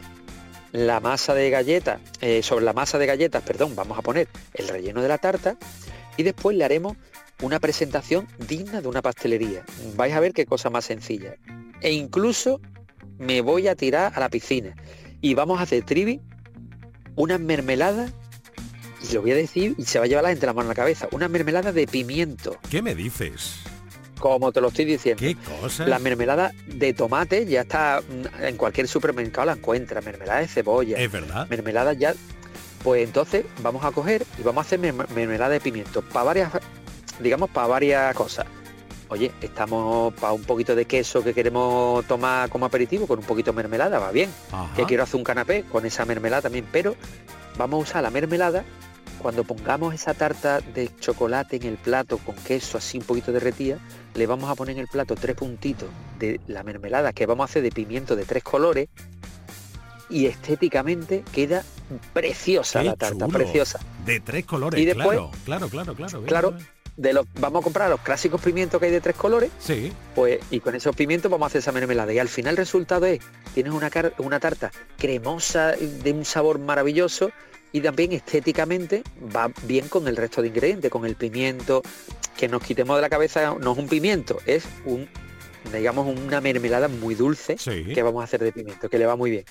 La 0.73 0.99
masa 0.99 1.35
de 1.35 1.49
galletas, 1.51 2.01
eh, 2.21 2.43
sobre 2.43 2.65
la 2.65 2.73
masa 2.73 2.99
de 2.99 3.07
galletas, 3.07 3.43
perdón, 3.43 3.77
vamos 3.77 3.97
a 3.97 4.03
poner 4.03 4.29
el 4.55 4.69
relleno 4.69 5.01
de 5.01 5.09
la 5.09 5.19
tarta 5.19 5.57
y 6.17 6.25
después 6.25 6.57
le 6.57 6.65
haremos 6.65 6.97
una 7.43 7.61
presentación 7.61 8.27
digna 8.49 8.81
de 8.81 8.89
una 8.89 9.01
pastelería. 9.01 9.65
Vais 9.97 10.15
a 10.15 10.21
ver 10.21 10.33
qué 10.33 10.47
cosa 10.47 10.71
más 10.71 10.85
sencilla. 10.85 11.37
E 11.81 11.93
incluso 11.93 12.61
me 13.19 13.41
voy 13.41 13.69
a 13.69 13.75
tirar 13.75 14.13
a 14.15 14.21
la 14.21 14.29
piscina 14.29 14.75
y 15.21 15.35
vamos 15.35 15.59
a 15.61 15.63
hacer 15.63 15.85
trivi, 15.85 16.21
una 17.15 17.39
mermelada, 17.39 18.09
y 19.03 19.15
lo 19.15 19.23
voy 19.23 19.33
a 19.33 19.37
decir 19.37 19.75
y 19.79 19.85
se 19.85 19.99
va 19.99 20.05
a 20.05 20.09
llevar 20.09 20.25
la 20.25 20.31
gente 20.31 20.47
la 20.47 20.53
mano 20.53 20.69
a 20.69 20.73
la 20.73 20.75
cabeza, 20.75 21.09
una 21.13 21.29
mermelada 21.29 21.73
de 21.73 21.87
pimiento. 21.87 22.59
¿Qué 22.71 22.83
me 22.83 22.95
dices? 22.95 23.57
Como 24.19 24.53
te 24.53 24.61
lo 24.61 24.69
estoy 24.69 24.85
diciendo. 24.85 25.21
¿Qué 25.21 25.37
cosa? 25.37 25.87
La 25.87 25.99
mermelada 25.99 26.53
de 26.67 26.95
tomate 26.95 27.47
ya 27.47 27.63
está 27.63 28.01
mm, 28.07 28.45
en 28.45 28.57
cualquier 28.57 28.89
supermercado 28.89 29.47
la 29.47 29.53
encuentra, 29.53 30.01
mermelada 30.01 30.41
de 30.41 30.49
cebolla. 30.49 30.99
Es 30.99 31.11
verdad. 31.11 31.47
Mermelada 31.49 31.93
ya. 31.93 32.15
Pues 32.83 33.03
entonces 33.03 33.45
vamos 33.63 33.85
a 33.85 33.93
coger 33.93 34.27
y 34.39 34.43
vamos 34.43 34.65
a 34.65 34.67
hacer 34.67 34.79
mermelada 34.79 35.49
de 35.49 35.61
pimiento 35.61 36.03
para 36.03 36.25
varias, 36.25 36.53
digamos, 37.19 37.51
para 37.51 37.67
varias 37.67 38.15
cosas 38.15 38.47
oye, 39.15 39.31
estamos 39.41 40.13
para 40.15 40.33
un 40.33 40.43
poquito 40.43 40.75
de 40.75 40.85
queso 40.87 41.23
que 41.23 41.33
queremos 41.33 42.05
tomar 42.07 42.49
como 42.49 42.67
aperitivo 42.67 43.07
con 43.07 43.21
un 43.21 43.25
poquito 43.25 43.53
de 43.53 43.57
mermelada, 43.57 43.99
va 43.99 44.11
bien. 44.11 44.31
Que 44.77 44.85
quiero 44.85 45.05
hacer 45.05 45.17
un 45.17 45.25
canapé 45.25 45.65
con 45.65 45.87
esa 45.87 46.05
mermelada 46.05 46.43
también, 46.43 46.67
pero 46.71 46.97
vamos 47.57 47.79
a 47.79 47.83
usar 47.83 48.03
la 48.03 48.11
mermelada 48.11 48.65
cuando 49.19 49.45
pongamos 49.45 49.95
esa 49.95 50.13
tarta 50.15 50.61
de 50.61 50.91
chocolate 50.99 51.57
en 51.57 51.63
el 51.65 51.77
plato 51.77 52.19
con 52.19 52.35
queso 52.35 52.77
así 52.77 52.99
un 52.99 53.05
poquito 53.05 53.33
derretida, 53.33 53.79
le 54.15 54.27
vamos 54.27 54.51
a 54.51 54.55
poner 54.55 54.77
en 54.77 54.83
el 54.83 54.89
plato 54.89 55.15
tres 55.15 55.37
puntitos 55.37 55.89
de 56.19 56.41
la 56.47 56.63
mermelada 56.63 57.13
que 57.13 57.25
vamos 57.25 57.45
a 57.45 57.51
hacer 57.51 57.63
de 57.63 57.71
pimiento 57.71 58.17
de 58.17 58.25
tres 58.25 58.43
colores 58.43 58.89
y 60.11 60.27
estéticamente 60.27 61.25
queda 61.33 61.65
preciosa 62.13 62.83
la 62.83 62.97
tarta, 62.97 63.29
preciosa. 63.29 63.81
De 64.05 64.21
tres 64.21 64.45
colores, 64.45 64.81
y 64.81 64.85
después, 64.85 65.19
claro, 65.45 65.69
claro, 65.69 65.95
claro. 65.95 66.23
Claro, 66.25 66.55
de 66.97 67.13
los 67.13 67.27
vamos 67.41 67.61
a 67.61 67.65
comprar 67.65 67.91
los 67.91 68.01
clásicos 68.01 68.41
pimientos 68.41 68.81
que 68.81 68.87
hay 68.87 68.93
de 68.93 69.01
tres 69.01 69.17
colores. 69.17 69.51
Sí. 69.59 69.93
Pues 70.15 70.41
y 70.51 70.61
con 70.61 70.75
esos 70.75 70.95
pimientos 70.95 71.31
vamos 71.31 71.47
a 71.47 71.49
hacer 71.49 71.61
esa 71.61 71.73
mermelada. 71.73 72.13
Y 72.13 72.19
al 72.19 72.29
final 72.29 72.53
el 72.53 72.59
resultado 72.59 73.07
es 73.07 73.21
tienes 73.55 73.73
una, 73.73 73.91
una 74.19 74.41
tarta 74.41 74.71
cremosa 74.99 75.73
de 75.73 76.13
un 76.13 76.25
sabor 76.25 76.59
maravilloso 76.59 77.31
y 77.73 77.81
también 77.81 78.13
estéticamente 78.13 79.03
va 79.35 79.51
bien 79.65 79.89
con 79.89 80.07
el 80.07 80.17
resto 80.17 80.43
de 80.43 80.49
ingredientes 80.49 80.91
con 80.91 81.05
el 81.05 81.17
pimiento. 81.17 81.83
Que 82.37 82.49
nos 82.49 82.63
quitemos 82.63 82.97
de 82.97 83.03
la 83.03 83.09
cabeza 83.09 83.55
no 83.61 83.73
es 83.73 83.79
un 83.79 83.89
pimiento 83.89 84.39
es 84.45 84.65
un 84.85 85.09
digamos, 85.73 86.07
una 86.07 86.41
mermelada 86.41 86.89
muy 86.89 87.15
dulce 87.15 87.57
que 87.57 88.03
vamos 88.03 88.21
a 88.21 88.25
hacer 88.25 88.43
de 88.43 88.53
pimiento, 88.53 88.89
que 88.89 88.99
le 88.99 89.07
va 89.07 89.17
muy 89.17 89.31
bien. 89.31 89.45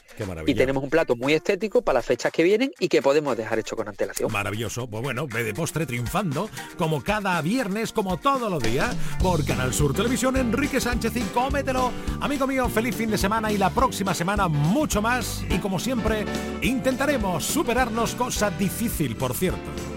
y 0.45 0.56
tenemos 0.56 0.84
un 0.84 0.89
plato 0.89 1.15
muy 1.15 1.34
estético 1.34 1.82
para 1.82 1.99
las 1.99 2.06
fechas 2.06 2.32
que 2.32 2.43
vienen 2.43 2.71
y 2.80 2.88
que 2.88 3.02
podemos 3.02 3.36
dejar 3.38 3.60
hecho 3.60 3.76
con 3.76 3.88
antelación. 3.88 4.32
Maravilloso. 4.32 4.88
Pues 4.88 5.04
bueno, 5.04 5.28
ve 5.28 5.43
de 5.43 5.54
postre 5.54 5.86
triunfando, 5.86 6.49
como 6.78 7.04
cada 7.04 7.41
viernes, 7.41 7.91
como 7.91 8.17
todos 8.17 8.49
los 8.49 8.62
días, 8.62 8.95
por 9.21 9.45
Canal 9.45 9.73
Sur 9.73 9.93
Televisión, 9.93 10.38
Enrique 10.38 10.80
Sánchez 10.80 11.15
y 11.15 11.21
cómetelo. 11.34 11.91
Amigo 12.21 12.47
mío, 12.47 12.69
feliz 12.69 12.95
fin 12.95 13.10
de 13.12 13.17
semana 13.17 13.52
y 13.52 13.58
la 13.58 13.69
próxima 13.69 14.13
semana 14.13 14.47
mucho 14.47 15.02
más. 15.02 15.43
Y 15.49 15.58
como 15.60 15.80
siempre, 15.80 16.26
intentaremos 16.62 17.43
superarnos, 17.43 18.15
cosa 18.15 18.49
difícil, 18.52 19.15
por 19.15 19.34
cierto. 19.34 19.92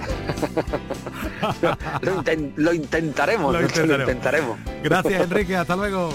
lo, 2.56 2.72
intentaremos, 2.72 3.52
lo 3.52 3.62
intentaremos. 3.62 4.58
Gracias, 4.82 5.22
Enrique. 5.22 5.56
Hasta 5.56 5.76
luego. 5.76 6.10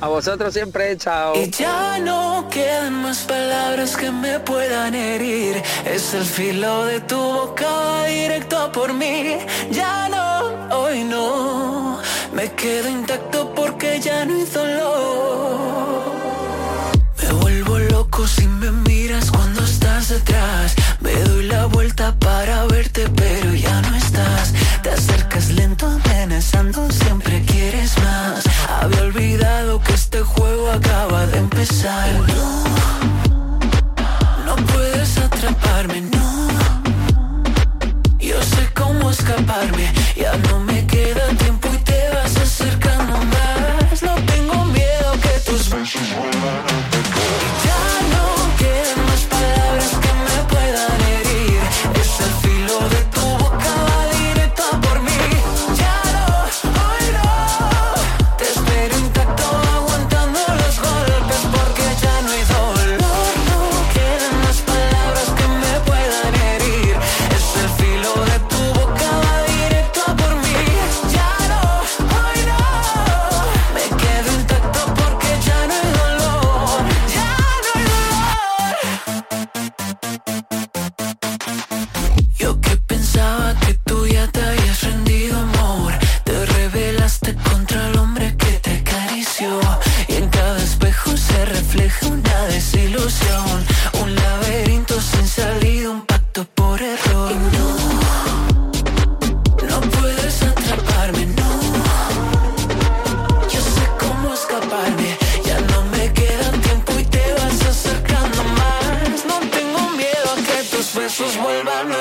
A 0.00 0.08
vosotros 0.08 0.54
siempre, 0.54 0.96
chao. 0.96 1.34
Y 1.36 1.50
ya 1.50 1.98
no 1.98 2.48
quedan 2.50 3.02
más 3.02 3.18
palabras 3.24 3.96
que 3.96 4.10
me 4.10 4.40
puedan 4.40 4.94
herir. 4.94 5.62
Es 5.84 6.14
el 6.14 6.24
filo 6.24 6.86
de 6.86 7.00
tu 7.00 7.16
boca 7.18 8.04
directo 8.04 8.72
por 8.72 8.94
mí. 8.94 9.36
Ya 9.70 10.08
no, 10.08 10.78
hoy 10.78 11.04
no. 11.04 12.00
Me 12.32 12.50
quedo 12.52 12.88
intacto 12.88 13.52
porque 13.54 14.00
ya 14.00 14.24
no 14.24 14.34
hay 14.34 14.44
dolor. 14.46 16.00
Me 17.22 17.32
vuelvo 17.32 17.78
loco 17.78 18.26
si 18.26 18.46
me 18.46 18.70
miras 18.70 19.30
cuando 19.30 19.62
estás 19.62 20.08
detrás. 20.08 20.74
Me 21.00 21.12
doy 21.12 21.44
la 21.48 21.66
vuelta 21.66 22.14
para 22.18 22.39
pero 23.08 23.54
ya 23.54 23.80
no 23.82 23.96
estás. 23.96 24.52
Te 24.82 24.90
acercas 24.90 25.50
lento, 25.50 25.86
amenazando, 25.86 26.90
siempre 26.90 27.42
quieres 27.46 27.96
más. 27.98 28.44
Había 28.80 29.02
olvidado 29.02 29.80
que 29.80 29.92
este 29.92 30.20
juego 30.20 30.70
acaba 30.70 31.26
de 31.26 31.38
empezar. 31.38 32.10
No, 32.28 32.64
no 34.46 34.56
puedes 34.66 35.18
atraparme, 35.18 36.02
no. 36.02 36.48
Yo 38.18 38.42
sé 38.42 38.68
cómo 38.74 39.10
escaparme, 39.10 39.92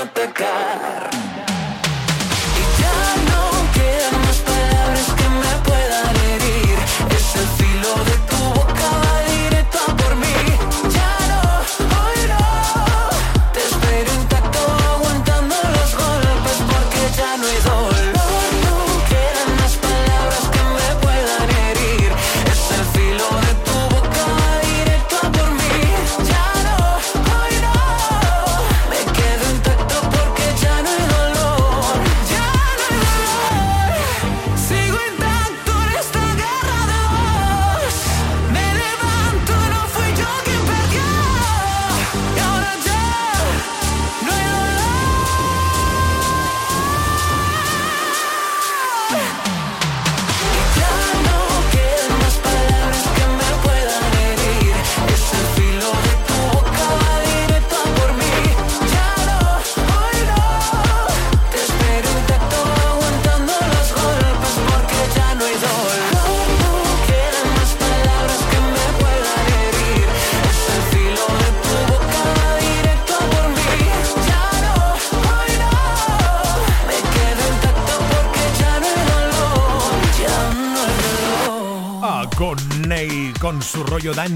atacar. 0.09 1.08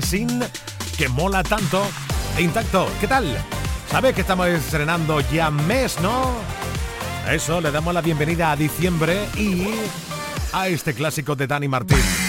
Dancing, 0.03 0.41
que 0.97 1.07
mola 1.09 1.43
tanto. 1.43 1.83
E 2.37 2.41
intacto, 2.41 2.87
¿qué 2.99 3.07
tal? 3.07 3.25
¿Sabes 3.89 4.13
que 4.13 4.21
estamos 4.21 4.47
estrenando 4.47 5.21
ya 5.31 5.49
mes, 5.49 5.99
no? 6.01 6.31
Eso, 7.29 7.61
le 7.61 7.71
damos 7.71 7.93
la 7.93 8.01
bienvenida 8.01 8.51
a 8.51 8.55
diciembre 8.55 9.27
y 9.37 9.67
a 10.51 10.67
este 10.67 10.93
clásico 10.93 11.35
de 11.35 11.47
Dani 11.47 11.67
Martín. 11.67 12.22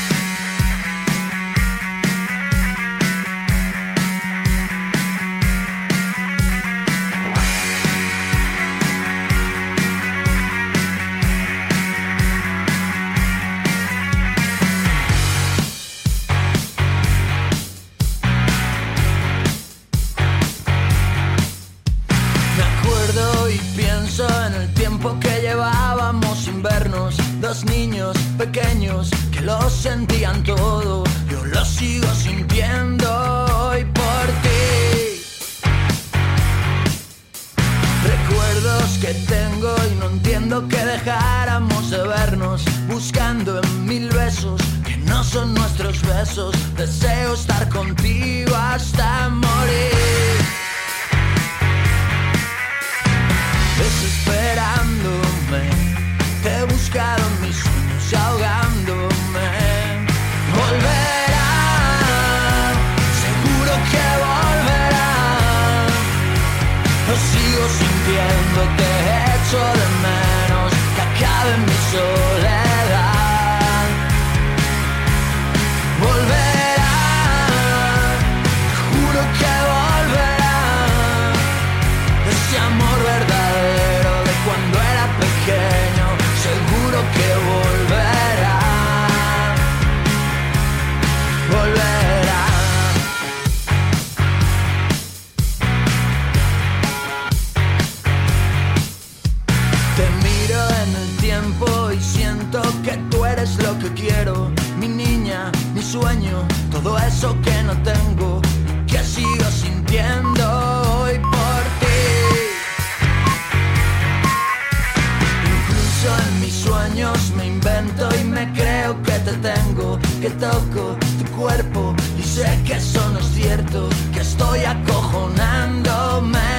me 117.36 117.46
invento 117.46 118.08
y 118.20 118.24
me 118.24 118.52
creo 118.52 119.02
que 119.02 119.12
te 119.12 119.32
tengo, 119.34 119.98
que 120.20 120.28
toco 120.30 120.96
tu 121.18 121.24
cuerpo 121.36 121.94
y 122.18 122.22
sé 122.22 122.60
que 122.66 122.74
eso 122.74 123.08
no 123.10 123.20
es 123.20 123.26
cierto, 123.26 123.88
que 124.12 124.20
estoy 124.20 124.60
acojonándome. 124.64 126.53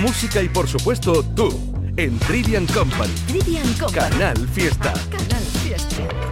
Música 0.00 0.42
y 0.42 0.48
por 0.48 0.68
supuesto 0.68 1.24
tú 1.34 1.50
en 1.96 2.18
Trivian 2.20 2.66
Company. 2.66 3.12
Trivian 3.26 3.72
Company. 3.74 4.10
Canal 4.10 4.48
Fiesta. 4.48 4.92
Canal 5.10 5.42
Fiesta. 5.62 6.23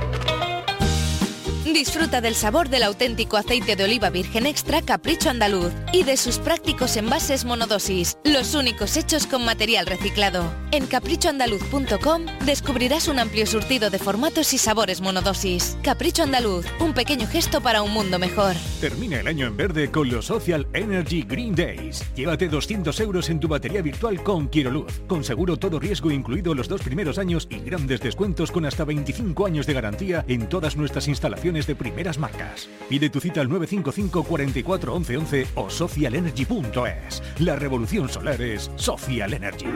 Disfruta 1.72 2.20
del 2.20 2.34
sabor 2.34 2.68
del 2.68 2.82
auténtico 2.82 3.38
aceite 3.38 3.76
de 3.76 3.84
oliva 3.84 4.10
virgen 4.10 4.44
extra 4.44 4.82
Capricho 4.82 5.30
Andaluz 5.30 5.72
y 5.92 6.02
de 6.04 6.18
sus 6.18 6.38
prácticos 6.38 6.98
envases 6.98 7.46
monodosis, 7.46 8.18
los 8.24 8.54
únicos 8.54 8.96
hechos 8.98 9.26
con 9.26 9.44
material 9.44 9.86
reciclado. 9.86 10.52
En 10.70 10.86
caprichoandaluz.com 10.86 12.26
descubrirás 12.44 13.08
un 13.08 13.18
amplio 13.18 13.46
surtido 13.46 13.88
de 13.88 13.98
formatos 13.98 14.52
y 14.52 14.58
sabores 14.58 15.00
monodosis. 15.00 15.78
Capricho 15.82 16.22
Andaluz, 16.22 16.66
un 16.78 16.92
pequeño 16.92 17.26
gesto 17.26 17.62
para 17.62 17.82
un 17.82 17.92
mundo 17.92 18.18
mejor. 18.18 18.54
Termina 18.80 19.20
el 19.20 19.26
año 19.26 19.46
en 19.46 19.56
verde 19.56 19.90
con 19.90 20.10
los 20.10 20.26
Social 20.26 20.66
Energy 20.74 21.22
Green 21.22 21.54
Days. 21.54 22.04
Llévate 22.14 22.48
200 22.48 23.00
euros 23.00 23.30
en 23.30 23.40
tu 23.40 23.48
batería 23.48 23.80
virtual 23.80 24.22
con 24.22 24.50
Luz, 24.52 25.00
con 25.06 25.24
seguro 25.24 25.56
todo 25.56 25.80
riesgo 25.80 26.10
incluido 26.10 26.54
los 26.54 26.68
dos 26.68 26.82
primeros 26.82 27.18
años 27.18 27.48
y 27.50 27.60
grandes 27.60 28.00
descuentos 28.00 28.50
con 28.50 28.66
hasta 28.66 28.84
25 28.84 29.46
años 29.46 29.66
de 29.66 29.72
garantía 29.72 30.24
en 30.28 30.48
todas 30.48 30.76
nuestras 30.76 31.08
instalaciones 31.08 31.61
de 31.66 31.74
primeras 31.74 32.18
marcas. 32.18 32.68
Pide 32.88 33.10
tu 33.10 33.20
cita 33.20 33.40
al 33.40 33.48
955 33.48 34.24
44 34.24 34.94
11 34.94 35.16
11 35.16 35.46
o 35.54 35.70
socialenergy.es. 35.70 37.22
La 37.38 37.56
revolución 37.56 38.08
solar 38.08 38.40
es 38.40 38.70
Social 38.76 39.34
Energy. 39.34 39.66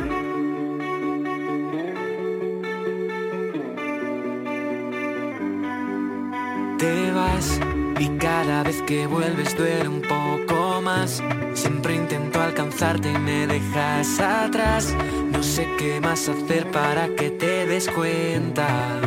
te 6.78 7.10
vas 7.12 7.58
y 7.98 8.08
cada 8.18 8.62
vez 8.62 8.82
que 8.82 9.06
vuelves 9.06 9.56
duele 9.56 9.88
un 9.88 10.02
poco 10.02 10.80
más. 10.82 11.22
Siempre 11.54 11.94
intento 11.94 12.40
alcanzarte 12.40 13.10
y 13.10 13.18
me 13.18 13.46
dejas 13.46 14.20
atrás. 14.20 14.94
No 15.32 15.42
sé 15.42 15.66
qué 15.78 16.00
más 16.00 16.28
hacer 16.28 16.70
para 16.70 17.08
que 17.14 17.30
te 17.30 17.66
des 17.66 17.88
cuenta 17.88 19.00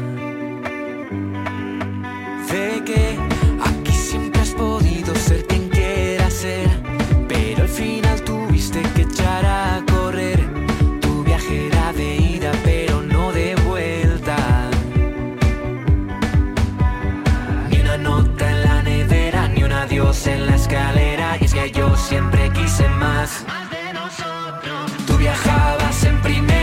de 2.52 2.84
que 2.84 3.18
aquí 3.64 3.92
siempre 3.92 4.42
has 4.42 4.52
podido 4.52 5.14
ser 5.16 5.46
quien 5.46 5.70
quiera 5.70 6.30
ser, 6.30 6.68
pero 7.28 7.64
al 7.64 7.70
final 7.70 8.22
tuviste 8.22 8.82
que 8.96 9.04
echar 9.04 9.46
a 9.46 9.84
correr. 9.92 10.40
Tu 11.02 11.24
viaje 11.24 11.68
era 11.68 11.94
de 11.94 12.16
ida, 12.16 12.52
pero 12.64 13.02
no 13.02 13.32
de 13.32 13.56
vuelta. 13.68 14.38
Ni 17.70 17.82
una 17.82 17.98
nota 17.98 18.50
en 18.50 18.64
la 18.64 18.84
nevera, 18.84 19.48
ni 19.50 19.64
un 19.64 19.72
adiós 19.72 20.26
en 20.28 20.48
la 20.48 20.56
escalera. 20.56 21.38
Y 21.40 21.46
es 21.46 21.54
que 21.54 21.72
yo 21.72 21.96
siempre 21.96 22.52
quise 22.52 22.88
más. 22.90 23.46
Tú 25.06 25.18
viajabas 25.18 26.04
en 26.04 26.22
primera, 26.22 26.59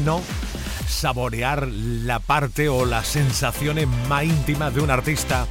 bueno 0.00 0.22
saborear 0.86 1.66
la 1.66 2.20
parte 2.20 2.68
o 2.68 2.84
las 2.84 3.08
sensaciones 3.08 3.88
más 4.08 4.22
íntimas 4.22 4.72
de 4.72 4.80
un 4.80 4.90
artista. 4.90 5.46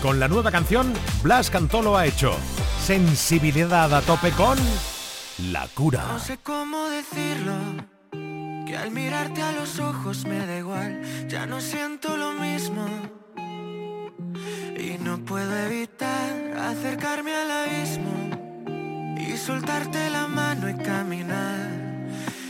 Con 0.00 0.18
la 0.18 0.28
nueva 0.28 0.50
canción, 0.50 0.94
Blas 1.22 1.50
Cantó 1.50 1.82
lo 1.82 1.94
ha 1.96 2.06
hecho. 2.06 2.34
Sensibilidad 2.82 3.92
a 3.92 4.00
tope 4.00 4.30
con 4.30 4.56
La 5.50 5.68
Cura. 5.74 6.04
No 6.10 6.18
sé 6.18 6.38
cómo 6.42 6.88
decirlo, 6.88 7.52
que 8.66 8.76
al 8.78 8.92
mirarte 8.92 9.42
a 9.42 9.52
los 9.52 9.78
ojos 9.78 10.24
me 10.24 10.46
da 10.46 10.56
igual, 10.56 11.28
ya 11.28 11.44
no 11.44 11.60
siento 11.60 12.16
lo 12.16 12.32
mismo. 12.32 12.86
Y 14.78 14.96
no 15.04 15.18
puedo 15.18 15.54
evitar 15.66 16.56
acercarme 16.58 17.36
al 17.36 17.50
abismo 17.50 19.16
y 19.18 19.36
soltarte 19.36 20.08
la 20.08 20.26
mano 20.28 20.70
y 20.70 20.74
caminar. 20.76 21.85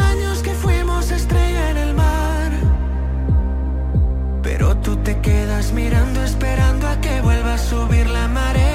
años 0.00 0.42
que 0.42 0.54
fuimos 0.54 1.10
estrella 1.10 1.70
en 1.70 1.76
el 1.76 1.94
mar. 1.94 2.50
Pero 4.42 4.76
tú 4.76 4.96
te 4.96 5.18
quedas 5.20 5.72
mirando, 5.72 6.22
esperando 6.22 6.88
a 6.88 7.00
que 7.00 7.20
vuelva 7.20 7.54
a 7.54 7.58
subir 7.58 8.08
la 8.08 8.28
marea. 8.28 8.67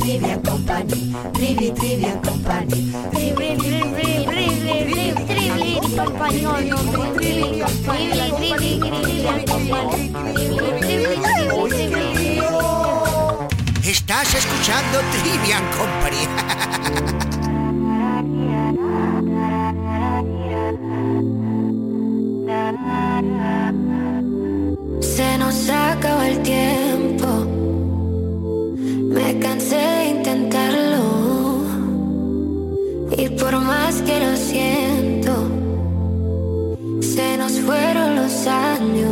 Trivi, 0.00 0.20
Trivian 0.20 0.40
Company, 0.42 1.14
Trivi, 1.34 1.72
Trivian 1.72 2.20
Company, 2.22 2.92
Trivi, 3.10 3.56
Trivi, 3.56 4.24
Trivi, 5.26 5.80
Company, 5.94 6.40
Trivi, 7.16 7.44
Trivi, 8.36 8.72
Trivian 9.02 9.40
Company, 9.44 10.10
Estás 13.84 14.34
escuchando 14.34 15.00
Trivian 15.12 15.64
Company. 15.76 17.19
Fueron 38.44 39.02
los 39.02 39.09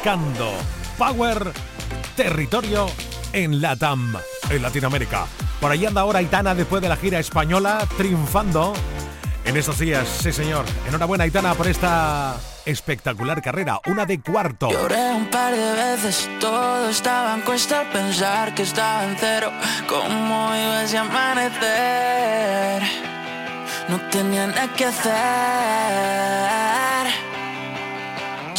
Marcando 0.00 0.50
Power 0.96 1.52
Territorio 2.16 2.86
en 3.34 3.60
Latam, 3.60 4.16
en 4.48 4.62
Latinoamérica. 4.62 5.26
Por 5.60 5.70
ahí 5.70 5.84
anda 5.84 6.00
ahora 6.00 6.20
Aitana 6.20 6.54
después 6.54 6.80
de 6.80 6.88
la 6.88 6.96
gira 6.96 7.18
española, 7.18 7.86
triunfando 7.98 8.72
en 9.44 9.58
estos 9.58 9.78
días. 9.78 10.08
Sí, 10.08 10.32
señor. 10.32 10.64
Enhorabuena, 10.88 11.24
Aitana, 11.24 11.52
por 11.52 11.66
esta 11.66 12.34
espectacular 12.64 13.42
carrera. 13.42 13.78
Una 13.88 14.06
de 14.06 14.22
cuarto. 14.22 14.70
Lloré 14.70 15.12
un 15.12 15.26
par 15.26 15.54
de 15.54 15.72
veces, 15.72 16.30
todo 16.40 16.88
estaba 16.88 17.34
en 17.34 17.42
cuesta 17.42 17.84
pensar 17.92 18.54
que 18.54 18.62
estaba 18.62 19.04
en 19.04 19.16
cero. 19.18 19.52
¿Cómo 19.86 20.56
iba 20.56 20.82
ese 20.82 20.96
amanecer? 20.96 22.82
No 23.90 24.00
tenía 24.08 24.46
nada 24.46 24.72
que 24.74 24.86
hacer. 24.86 26.59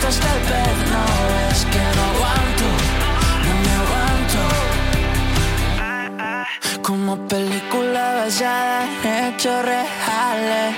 pez, 0.00 0.76
no 0.92 1.04
es 1.50 1.60
que 1.72 1.84
no 1.96 2.02
aguanto, 2.12 2.66
no 3.44 3.52
me 3.64 3.72
aguanto. 3.82 4.42
Como 6.82 7.12
película 7.28 8.02
basada 8.24 8.78
en 9.04 9.24
hechos 9.24 9.58
reales. 9.64 10.74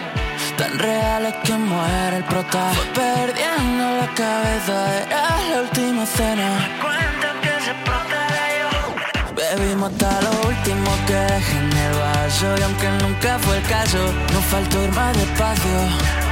Tan 0.56 0.78
reales 0.78 1.34
que 1.44 1.52
muere 1.54 2.16
el 2.16 2.24
prota. 2.24 2.72
Perdiendo 2.94 3.84
la 4.00 4.08
cabeza, 4.14 4.76
era 5.02 5.24
la 5.50 5.60
última 5.62 6.06
cena. 6.06 6.48
Bebimos 9.36 9.92
hasta 9.92 10.10
lo 10.22 10.30
último 10.48 10.90
que 11.06 11.14
dejé 11.14 11.56
en 11.58 11.72
el 11.72 11.94
vaso. 11.98 12.46
Y 12.58 12.62
aunque 12.62 12.88
nunca 13.02 13.38
fue 13.38 13.56
el 13.56 13.62
caso, 13.64 13.98
nos 14.32 14.44
faltó 14.44 14.82
ir 14.82 14.92
más 14.92 15.16
despacio 15.16 16.27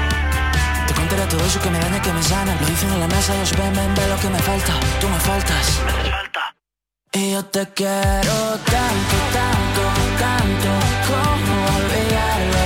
Entera 1.16 1.30
todo 1.30 1.46
eso 1.46 1.58
que 1.62 1.70
me 1.70 1.78
daña, 1.78 2.02
que 2.02 2.12
me 2.12 2.22
sana. 2.22 2.54
Lo 2.60 2.66
dicen 2.66 2.92
en 2.92 3.00
la 3.00 3.08
mesa, 3.08 3.34
ellos 3.34 3.52
ven, 3.56 3.72
ven, 3.72 3.94
ven 3.94 4.10
lo 4.10 4.18
que 4.20 4.28
me 4.28 4.38
falta. 4.38 4.74
Tú 5.00 5.08
me 5.08 5.18
faltas. 5.18 5.80
Me 5.86 6.10
falta. 6.10 6.54
Y 7.10 7.32
yo 7.32 7.42
te 7.46 7.66
quiero 7.72 8.36
tanto, 8.74 9.16
tanto, 9.38 9.82
tanto. 10.24 10.70
Como 11.08 11.54
olvidarlo 11.78 12.65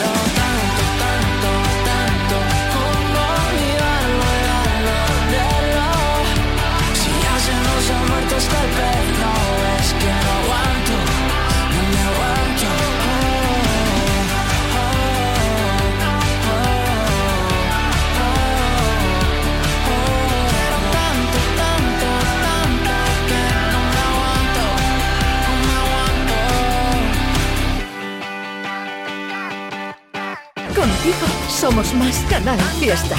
Contigo 30.75 31.27
somos 31.49 31.93
más 31.93 32.17
Canal 32.29 32.59
Fiesta. 32.79 33.15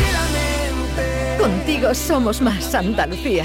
Contigo 1.38 1.94
somos 1.94 2.40
más 2.40 2.74
Andalucía. 2.74 3.44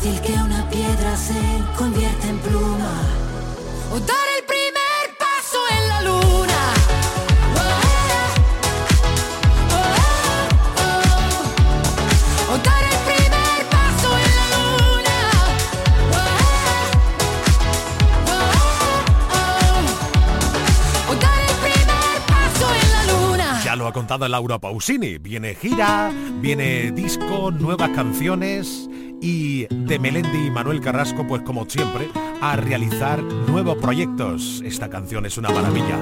fácil 0.00 0.20
que 0.22 0.32
una 0.32 0.68
piedra 0.70 1.16
se 1.16 1.34
convierte 1.76 2.28
en 2.28 2.38
pluma. 2.38 2.92
O 3.92 4.00
dar 4.00 4.26
el 4.38 4.44
primer 4.46 5.16
paso 5.18 5.58
en 5.70 5.88
la 5.88 6.00
luna. 6.02 6.74
O 12.48 12.56
dar 12.56 12.82
el 12.82 12.98
primer 13.10 13.66
paso 13.68 14.08
en 14.16 14.36
la 14.36 14.46
luna. 14.56 15.18
O 21.08 21.14
dar 21.14 21.40
el 21.48 21.56
primer 21.66 22.16
paso 22.26 22.66
en 22.74 22.92
la 22.92 23.02
luna. 23.12 23.60
Ya 23.64 23.76
lo 23.76 23.86
ha 23.86 23.92
contado 23.92 24.26
Laura 24.28 24.58
Pausini. 24.58 25.18
Viene 25.18 25.54
gira, 25.54 26.10
viene 26.40 26.90
disco, 26.92 27.50
nuevas 27.50 27.90
canciones 27.90 28.88
y 29.20 29.66
de 29.66 29.98
Melendi 29.98 30.46
y 30.46 30.50
Manuel 30.50 30.80
Carrasco, 30.80 31.26
pues 31.26 31.42
como 31.42 31.64
siempre, 31.68 32.08
a 32.40 32.56
realizar 32.56 33.22
nuevos 33.22 33.76
proyectos. 33.76 34.62
Esta 34.64 34.88
canción 34.88 35.26
es 35.26 35.36
una 35.38 35.50
maravilla. 35.50 35.98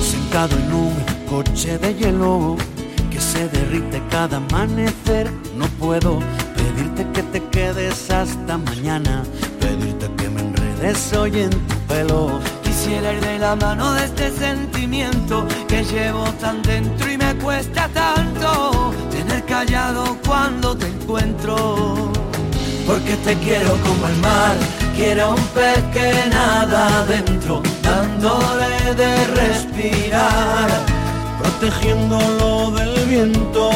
Sentado 0.00 0.56
en 0.58 0.72
un 0.72 0.94
coche 1.28 1.78
de 1.78 1.94
hielo 1.94 2.56
que 3.10 3.20
se 3.20 3.48
derrite 3.48 4.02
cada 4.10 4.38
amanecer, 4.38 5.30
no 5.56 5.66
puedo 5.78 6.20
pedirte 6.56 7.06
que 7.12 7.22
te 7.22 7.48
quedes 7.50 8.10
hasta 8.10 8.58
mañana, 8.58 9.22
pedirte 9.60 10.10
que 10.16 10.28
me 10.28 10.40
enrede 10.40 10.64
tienes 10.84 11.12
hoy 11.14 11.40
en 11.40 11.50
tu 11.50 11.76
pelo. 11.88 12.40
Quisiera 12.62 13.12
ir 13.14 13.20
de 13.20 13.38
la 13.38 13.56
mano 13.56 13.92
de 13.94 14.04
este 14.04 14.30
sentimiento 14.30 15.46
que 15.66 15.82
llevo 15.84 16.24
tan 16.40 16.60
dentro 16.62 17.10
y 17.10 17.16
me 17.16 17.34
cuesta 17.36 17.88
tanto 17.88 18.92
callado 19.42 20.16
cuando 20.26 20.76
te 20.76 20.86
encuentro. 20.86 22.12
Porque 22.86 23.16
te 23.24 23.34
quiero 23.38 23.70
como 23.82 24.06
el 24.08 24.16
mar, 24.16 24.56
quiero 24.94 25.30
un 25.30 25.44
pez 25.48 25.82
que 25.92 26.28
nada 26.30 27.00
adentro, 27.00 27.62
dándole 27.82 28.94
de 28.94 29.26
respirar, 29.28 30.68
protegiéndolo 31.38 32.70
del 32.72 33.06
viento. 33.06 33.70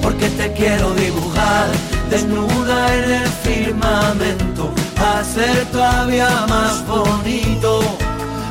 Porque 0.00 0.28
te 0.30 0.52
quiero 0.52 0.94
dibujar 0.94 1.68
desnuda 2.10 2.94
en 2.94 3.10
el 3.10 3.28
firmamento, 3.28 4.72
a 4.98 5.24
ser 5.24 5.64
todavía 5.72 6.46
más 6.48 6.86
bonito, 6.86 7.80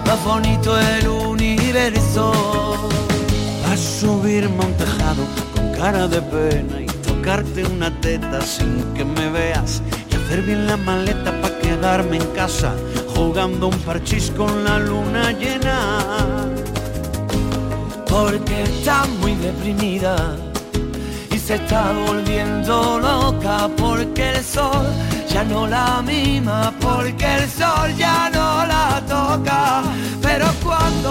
más 0.05 0.23
bonito 0.25 0.77
el 0.77 1.07
universo. 1.07 2.31
A 3.71 3.77
subirme 3.77 4.61
a 4.63 4.67
un 4.67 4.73
tejado 4.73 5.50
cara 5.81 6.07
de 6.07 6.21
pena 6.21 6.79
y 6.79 6.85
tocarte 6.85 7.65
una 7.65 7.89
teta 8.01 8.39
sin 8.41 8.83
que 8.93 9.03
me 9.03 9.31
veas 9.31 9.81
y 10.11 10.15
hacer 10.15 10.43
bien 10.43 10.67
la 10.67 10.77
maleta 10.77 11.31
para 11.41 11.57
quedarme 11.57 12.17
en 12.17 12.27
casa 12.35 12.75
jugando 13.15 13.69
un 13.69 13.79
parchís 13.79 14.31
con 14.37 14.63
la 14.63 14.77
luna 14.77 15.31
llena. 15.31 16.05
Porque 18.07 18.61
está 18.61 19.05
muy 19.21 19.33
deprimida 19.33 20.37
se 21.41 21.55
está 21.55 21.91
volviendo 22.07 22.99
loca 22.99 23.67
porque 23.75 24.29
el 24.29 24.43
sol 24.43 24.85
ya 25.27 25.43
no 25.43 25.65
la 25.67 26.01
mima, 26.01 26.71
porque 26.79 27.25
el 27.25 27.49
sol 27.49 27.93
ya 27.97 28.29
no 28.29 28.65
la 28.65 29.01
toca. 29.07 29.81
Pero 30.21 30.45
cuando 30.63 31.10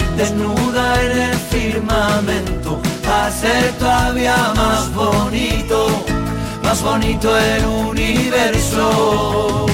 desnuda 0.21 0.85
en 1.03 1.11
el 1.29 1.35
firmamento, 1.51 2.79
a 3.07 3.31
ser 3.31 3.71
todavía 3.79 4.53
más 4.55 4.93
bonito, 4.93 5.87
más 6.63 6.83
bonito 6.83 7.35
el 7.35 7.65
universo. 7.65 9.65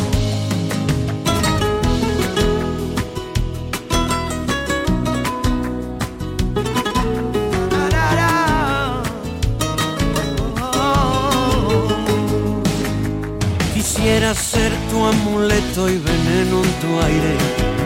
Quisiera 13.73 14.33
ser 14.33 14.71
tu 14.89 15.05
amuleto 15.05 15.89
y 15.89 15.97
veneno 15.97 16.63
en 16.63 16.73
tu 16.81 17.01
aire. 17.05 17.76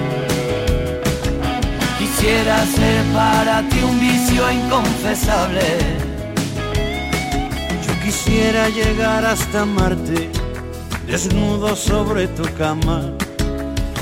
Quisiera 2.21 2.63
ser 2.67 3.03
para 3.15 3.67
ti 3.67 3.79
un 3.83 3.99
vicio 3.99 4.51
inconfesable. 4.51 5.79
Yo 7.83 8.03
quisiera 8.03 8.69
llegar 8.69 9.25
hasta 9.25 9.65
Marte, 9.65 10.29
desnudo 11.07 11.75
sobre 11.75 12.27
tu 12.27 12.43
cama. 12.59 13.01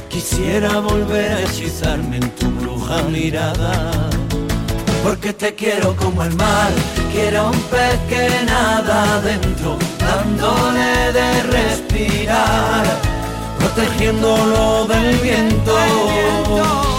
Quisiera 0.10 0.82
volver 0.82 1.32
a 1.32 1.40
hechizarme 1.44 2.18
en 2.18 2.30
tu 2.32 2.52
bruja 2.60 3.04
mirada. 3.04 3.90
Porque 5.02 5.32
te 5.32 5.56
quiero 5.56 5.96
como 5.96 6.22
el 6.22 6.36
mar, 6.36 6.72
quiero 7.14 7.52
un 7.52 7.62
pez 7.72 8.00
que 8.10 8.46
nada 8.46 9.16
adentro 9.16 9.78
dándole 9.98 11.14
de 11.14 11.44
respirar, 11.44 12.86
protegiéndolo 13.60 14.88
del 14.88 15.16
viento, 15.20 16.99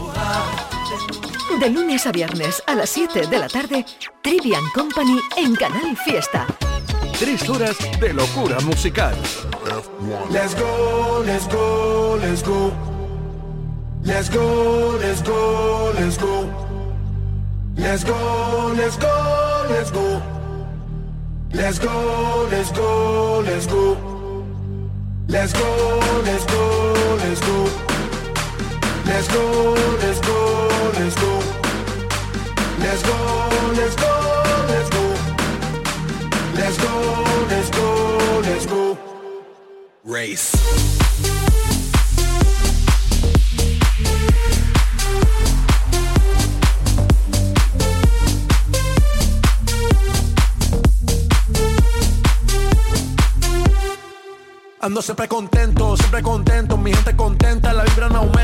De 1.59 1.69
lunes 1.69 2.05
a 2.07 2.11
viernes 2.11 2.63
a 2.65 2.75
las 2.75 2.89
7 2.89 3.27
de 3.27 3.39
la 3.39 3.47
tarde, 3.47 3.85
Trivian 4.21 4.63
Company 4.73 5.19
en 5.37 5.55
Canal 5.55 5.95
Fiesta. 5.97 6.47
Tres 7.19 7.47
horas 7.49 7.77
de 7.99 8.13
locura 8.13 8.59
musical. 8.61 9.15
Let's 10.31 10.55
go, 10.55 11.23
let's 11.25 11.47
go, 11.47 12.17
let's 12.19 12.43
go. 12.43 12.71
Let's 14.03 14.29
go, 14.29 14.97
let's 14.99 15.21
go, 15.21 15.93
let's 15.93 16.17
go. 16.17 16.49
Let's 17.75 18.03
go, 18.03 18.73
let's 18.75 18.97
go, 18.97 19.65
let's 19.69 19.91
go. 19.91 20.21
Let's 21.53 21.79
go, 21.79 22.47
let's 22.49 22.71
go, 22.71 23.43
let's 23.45 23.67
go. 23.67 23.97
Let's 25.27 25.53
go, 25.53 25.99
let's 26.25 26.45
go, 26.45 27.17
let's 27.19 27.39
go. 27.41 27.90
Let's 29.05 29.27
go, 29.27 29.73
let's 30.01 30.19
go, 30.21 30.69
let's 30.99 31.15
go. 31.15 31.41
Let's 32.79 33.03
go, 33.03 33.17
let's 33.75 33.95
go, 33.95 34.13
let's 34.67 34.89
go. 34.89 35.15
Let's 36.55 36.77
go, 36.77 36.93
let's 37.49 37.69
go, 37.69 38.41
let's 38.43 38.65
go. 38.65 38.97
Race. 40.03 40.51
Ando 54.83 54.99
siempre 55.03 55.27
contento, 55.27 55.95
siempre 55.95 56.23
contento, 56.23 56.75
mi 56.75 56.91
gente 56.91 57.15
contenta, 57.15 57.71
la 57.71 57.83
vibra 57.83 58.07
en 58.07 58.15
aumento, 58.15 58.40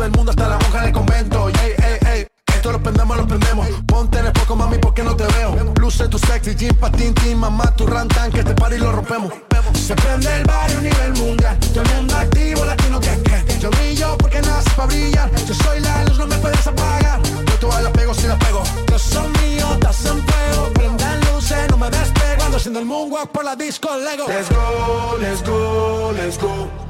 todo 0.00 0.06
el 0.06 0.16
mundo 0.16 0.30
hasta 0.30 0.48
la 0.48 0.58
monja 0.58 0.80
del 0.80 0.92
convento, 0.92 1.48
ey, 1.50 1.74
ey, 1.76 1.98
ey, 2.10 2.26
esto 2.54 2.72
lo 2.72 2.82
prendemos, 2.82 3.18
lo 3.18 3.28
prendemos, 3.28 3.68
ponte 3.86 4.18
en 4.18 4.26
el 4.26 4.32
poco 4.32 4.56
mami 4.56 4.78
porque 4.78 5.02
no 5.02 5.14
te 5.14 5.26
veo, 5.26 5.54
luce 5.78 6.08
tu 6.08 6.18
sexy, 6.18 6.54
jean 6.54 6.74
patin, 6.76 7.12
team, 7.12 7.38
mamá, 7.38 7.76
tu 7.76 7.86
rantan, 7.86 8.32
que 8.32 8.38
este 8.38 8.54
party 8.54 8.78
lo 8.78 8.92
rompemos, 8.92 9.30
se 9.74 9.94
prende 9.96 10.34
el 10.34 10.44
barrio 10.44 10.78
a 10.78 10.80
nivel 10.80 11.12
mundial, 11.18 11.58
todo 11.74 11.82
el 11.82 11.96
mundo 11.96 12.16
activo, 12.16 12.64
latino 12.64 12.98
que 12.98 13.10
que, 13.22 13.58
yo 13.58 13.68
brillo 13.72 14.16
porque 14.16 14.40
nace 14.40 14.70
para 14.70 14.86
brillar, 14.86 15.30
yo 15.46 15.54
soy 15.54 15.80
la 15.80 16.04
luz, 16.06 16.18
no 16.18 16.26
me 16.28 16.36
puedes 16.38 16.66
apagar, 16.66 17.20
yo 17.22 17.54
todas 17.60 17.82
las 17.82 17.92
pego 17.92 18.14
si 18.14 18.26
las 18.26 18.38
pego, 18.38 18.62
yo 18.90 18.98
son 18.98 19.30
míos, 19.32 19.78
das 19.80 20.02
en 20.06 20.22
fuego, 20.26 20.72
prendan 20.72 21.20
luces, 21.26 21.68
no 21.68 21.76
me 21.76 21.90
despego, 21.90 22.56
haciendo 22.56 22.80
el 22.80 22.86
moonwalk 22.86 23.30
por 23.32 23.44
la 23.44 23.54
disco 23.54 23.90
Lego. 23.98 24.26
Let's 24.28 24.48
go, 24.48 25.18
let's 25.20 25.42
go, 25.42 26.12
let's 26.16 26.38
go. 26.38 26.89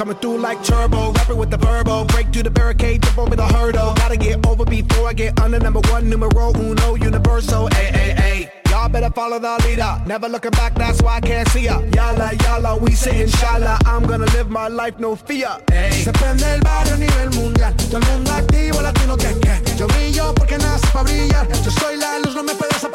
Coming 0.00 0.16
through 0.16 0.38
like 0.38 0.64
turbo, 0.64 1.12
rapping 1.12 1.36
with 1.36 1.50
the 1.50 1.58
verbo. 1.58 2.06
Break 2.06 2.32
through 2.32 2.44
the 2.44 2.50
barricade, 2.50 3.02
jump 3.02 3.18
over 3.18 3.36
the 3.36 3.46
hurdle. 3.46 3.92
Gotta 3.96 4.16
get 4.16 4.46
over 4.46 4.64
before 4.64 5.06
I 5.06 5.12
get 5.12 5.38
under 5.38 5.58
number 5.58 5.80
one, 5.92 6.08
numero 6.08 6.54
uno, 6.56 6.94
universal. 6.94 7.68
Ay, 7.72 7.90
ay, 7.92 8.14
ay. 8.16 8.52
Y'all 8.70 8.88
better 8.88 9.10
follow 9.10 9.38
the 9.38 9.62
leader. 9.66 10.00
Never 10.06 10.26
looking 10.26 10.52
back, 10.52 10.74
that's 10.74 11.02
why 11.02 11.16
I 11.16 11.20
can't 11.20 11.46
see 11.50 11.64
ya. 11.64 11.82
Yala, 11.92 12.30
yala, 12.30 12.80
we 12.80 12.92
say 12.92 13.20
inshallah. 13.20 13.76
I'm 13.84 14.06
gonna 14.06 14.24
live 14.36 14.48
my 14.48 14.68
life, 14.68 14.98
no 14.98 15.16
fear. 15.16 15.50
Se 15.90 16.10
prende 16.12 16.50
el 16.54 16.62
barrio 16.62 16.94
a 16.94 16.96
nivel 16.96 17.30
mundial. 17.34 17.74
Todo 17.76 17.98
el 17.98 18.04
mundo 18.06 18.32
activo, 18.32 18.80
latino 18.80 19.18
que 19.18 19.38
que. 19.38 19.76
Yo 19.76 19.86
brillo 19.86 20.34
porque 20.34 20.56
nace 20.56 20.86
brillar. 21.04 21.46
Yo 21.62 21.70
soy 21.70 21.98
la 21.98 22.20
luz, 22.20 22.34
no 22.34 22.42
me 22.42 22.54
puedes 22.54 22.82
apagar. 22.82 22.89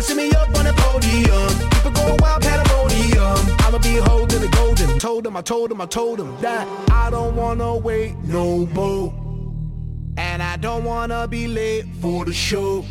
Can 0.00 0.08
see 0.08 0.14
me 0.14 0.30
up 0.30 0.48
on 0.56 0.64
the 0.64 0.72
podium. 0.78 1.70
People 1.72 1.90
go 1.90 2.16
wild, 2.20 2.40
pandemonium. 2.40 3.36
I'ma 3.60 3.76
be 3.76 3.96
holding 3.96 4.40
the 4.40 4.48
golden. 4.48 4.98
Told 4.98 5.26
him, 5.26 5.36
I 5.36 5.42
told 5.42 5.70
him, 5.70 5.82
I 5.82 5.84
told 5.84 6.18
him 6.18 6.34
that 6.40 6.66
I 6.90 7.10
don't 7.10 7.36
wanna 7.36 7.76
wait 7.76 8.16
no 8.24 8.64
more. 8.68 9.12
And 10.16 10.42
I 10.42 10.56
don't 10.56 10.84
wanna 10.84 11.28
be 11.28 11.48
late 11.48 11.84
for 12.00 12.24
the 12.24 12.32
show. 12.32 12.82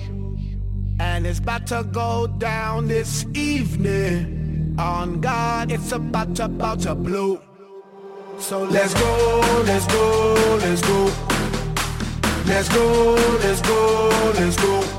And 0.99 1.25
it's 1.25 1.39
about 1.39 1.65
to 1.73 1.83
go 1.91 2.27
down 2.27 2.87
this 2.87 3.25
evening. 3.33 4.75
On 4.77 5.19
God, 5.19 5.71
it's 5.71 5.91
about 5.91 6.35
to, 6.35 6.45
about 6.45 6.81
to 6.81 6.93
blow. 6.93 7.41
So 8.37 8.65
let's 8.65 8.93
go, 8.93 9.63
let's 9.65 9.87
go. 9.87 10.59
Let's 10.61 10.83
go, 10.83 11.11
let's 12.45 12.69
go, 12.69 13.15
let's 13.41 13.61
go. 13.61 14.31
Let's 14.35 14.55
go, 14.57 14.98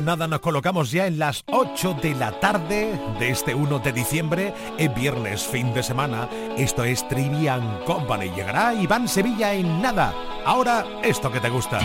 que 0.00 0.06
nada, 0.06 0.26
nos 0.26 0.40
colocamos 0.40 0.90
ya 0.90 1.06
en 1.06 1.18
las 1.18 1.44
8 1.50 1.98
de 2.00 2.14
la 2.14 2.32
tarde 2.40 2.98
de 3.18 3.30
este 3.30 3.54
1 3.54 3.80
de 3.80 3.92
diciembre, 3.92 4.54
es 4.78 4.94
viernes, 4.94 5.42
fin 5.42 5.74
de 5.74 5.82
semana. 5.82 6.26
Esto 6.56 6.84
es 6.84 7.06
Trivian 7.08 7.84
Company. 7.84 8.30
Llegará 8.30 8.72
Iván 8.72 9.08
Sevilla 9.08 9.52
en 9.52 9.82
nada. 9.82 10.14
Ahora, 10.46 10.86
esto 11.02 11.30
que 11.30 11.40
te 11.40 11.50
gusta. 11.50 11.80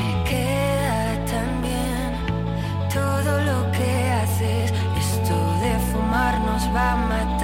Todo 2.93 3.41
lo 3.41 3.71
que 3.71 4.11
haces. 4.11 4.71
Esto 4.71 5.35
de 5.59 5.77
fumar 5.91 6.39
nos 6.39 6.63
va 6.73 6.93
a 6.93 6.95
matar, 6.95 7.34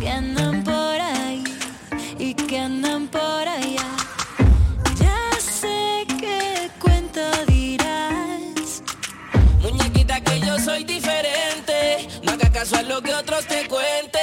que 0.00 0.08
andan 0.08 0.64
por 0.64 1.00
ahí 1.00 1.44
y 2.18 2.32
que 2.32 2.58
andan 2.58 3.06
por 3.08 3.20
allá. 3.20 3.86
Ya 4.98 5.38
sé 5.38 6.06
qué 6.18 6.70
cuento 6.78 7.20
dirás. 7.46 8.82
Muñequita 9.60 10.22
que 10.22 10.40
yo 10.40 10.58
soy 10.58 10.84
diferente, 10.84 12.08
no 12.22 12.32
hagas 12.32 12.50
caso 12.50 12.76
a 12.76 12.82
lo 12.82 13.02
que 13.02 13.12
otros 13.14 13.44
te 13.46 13.68
cuenten. 13.68 14.19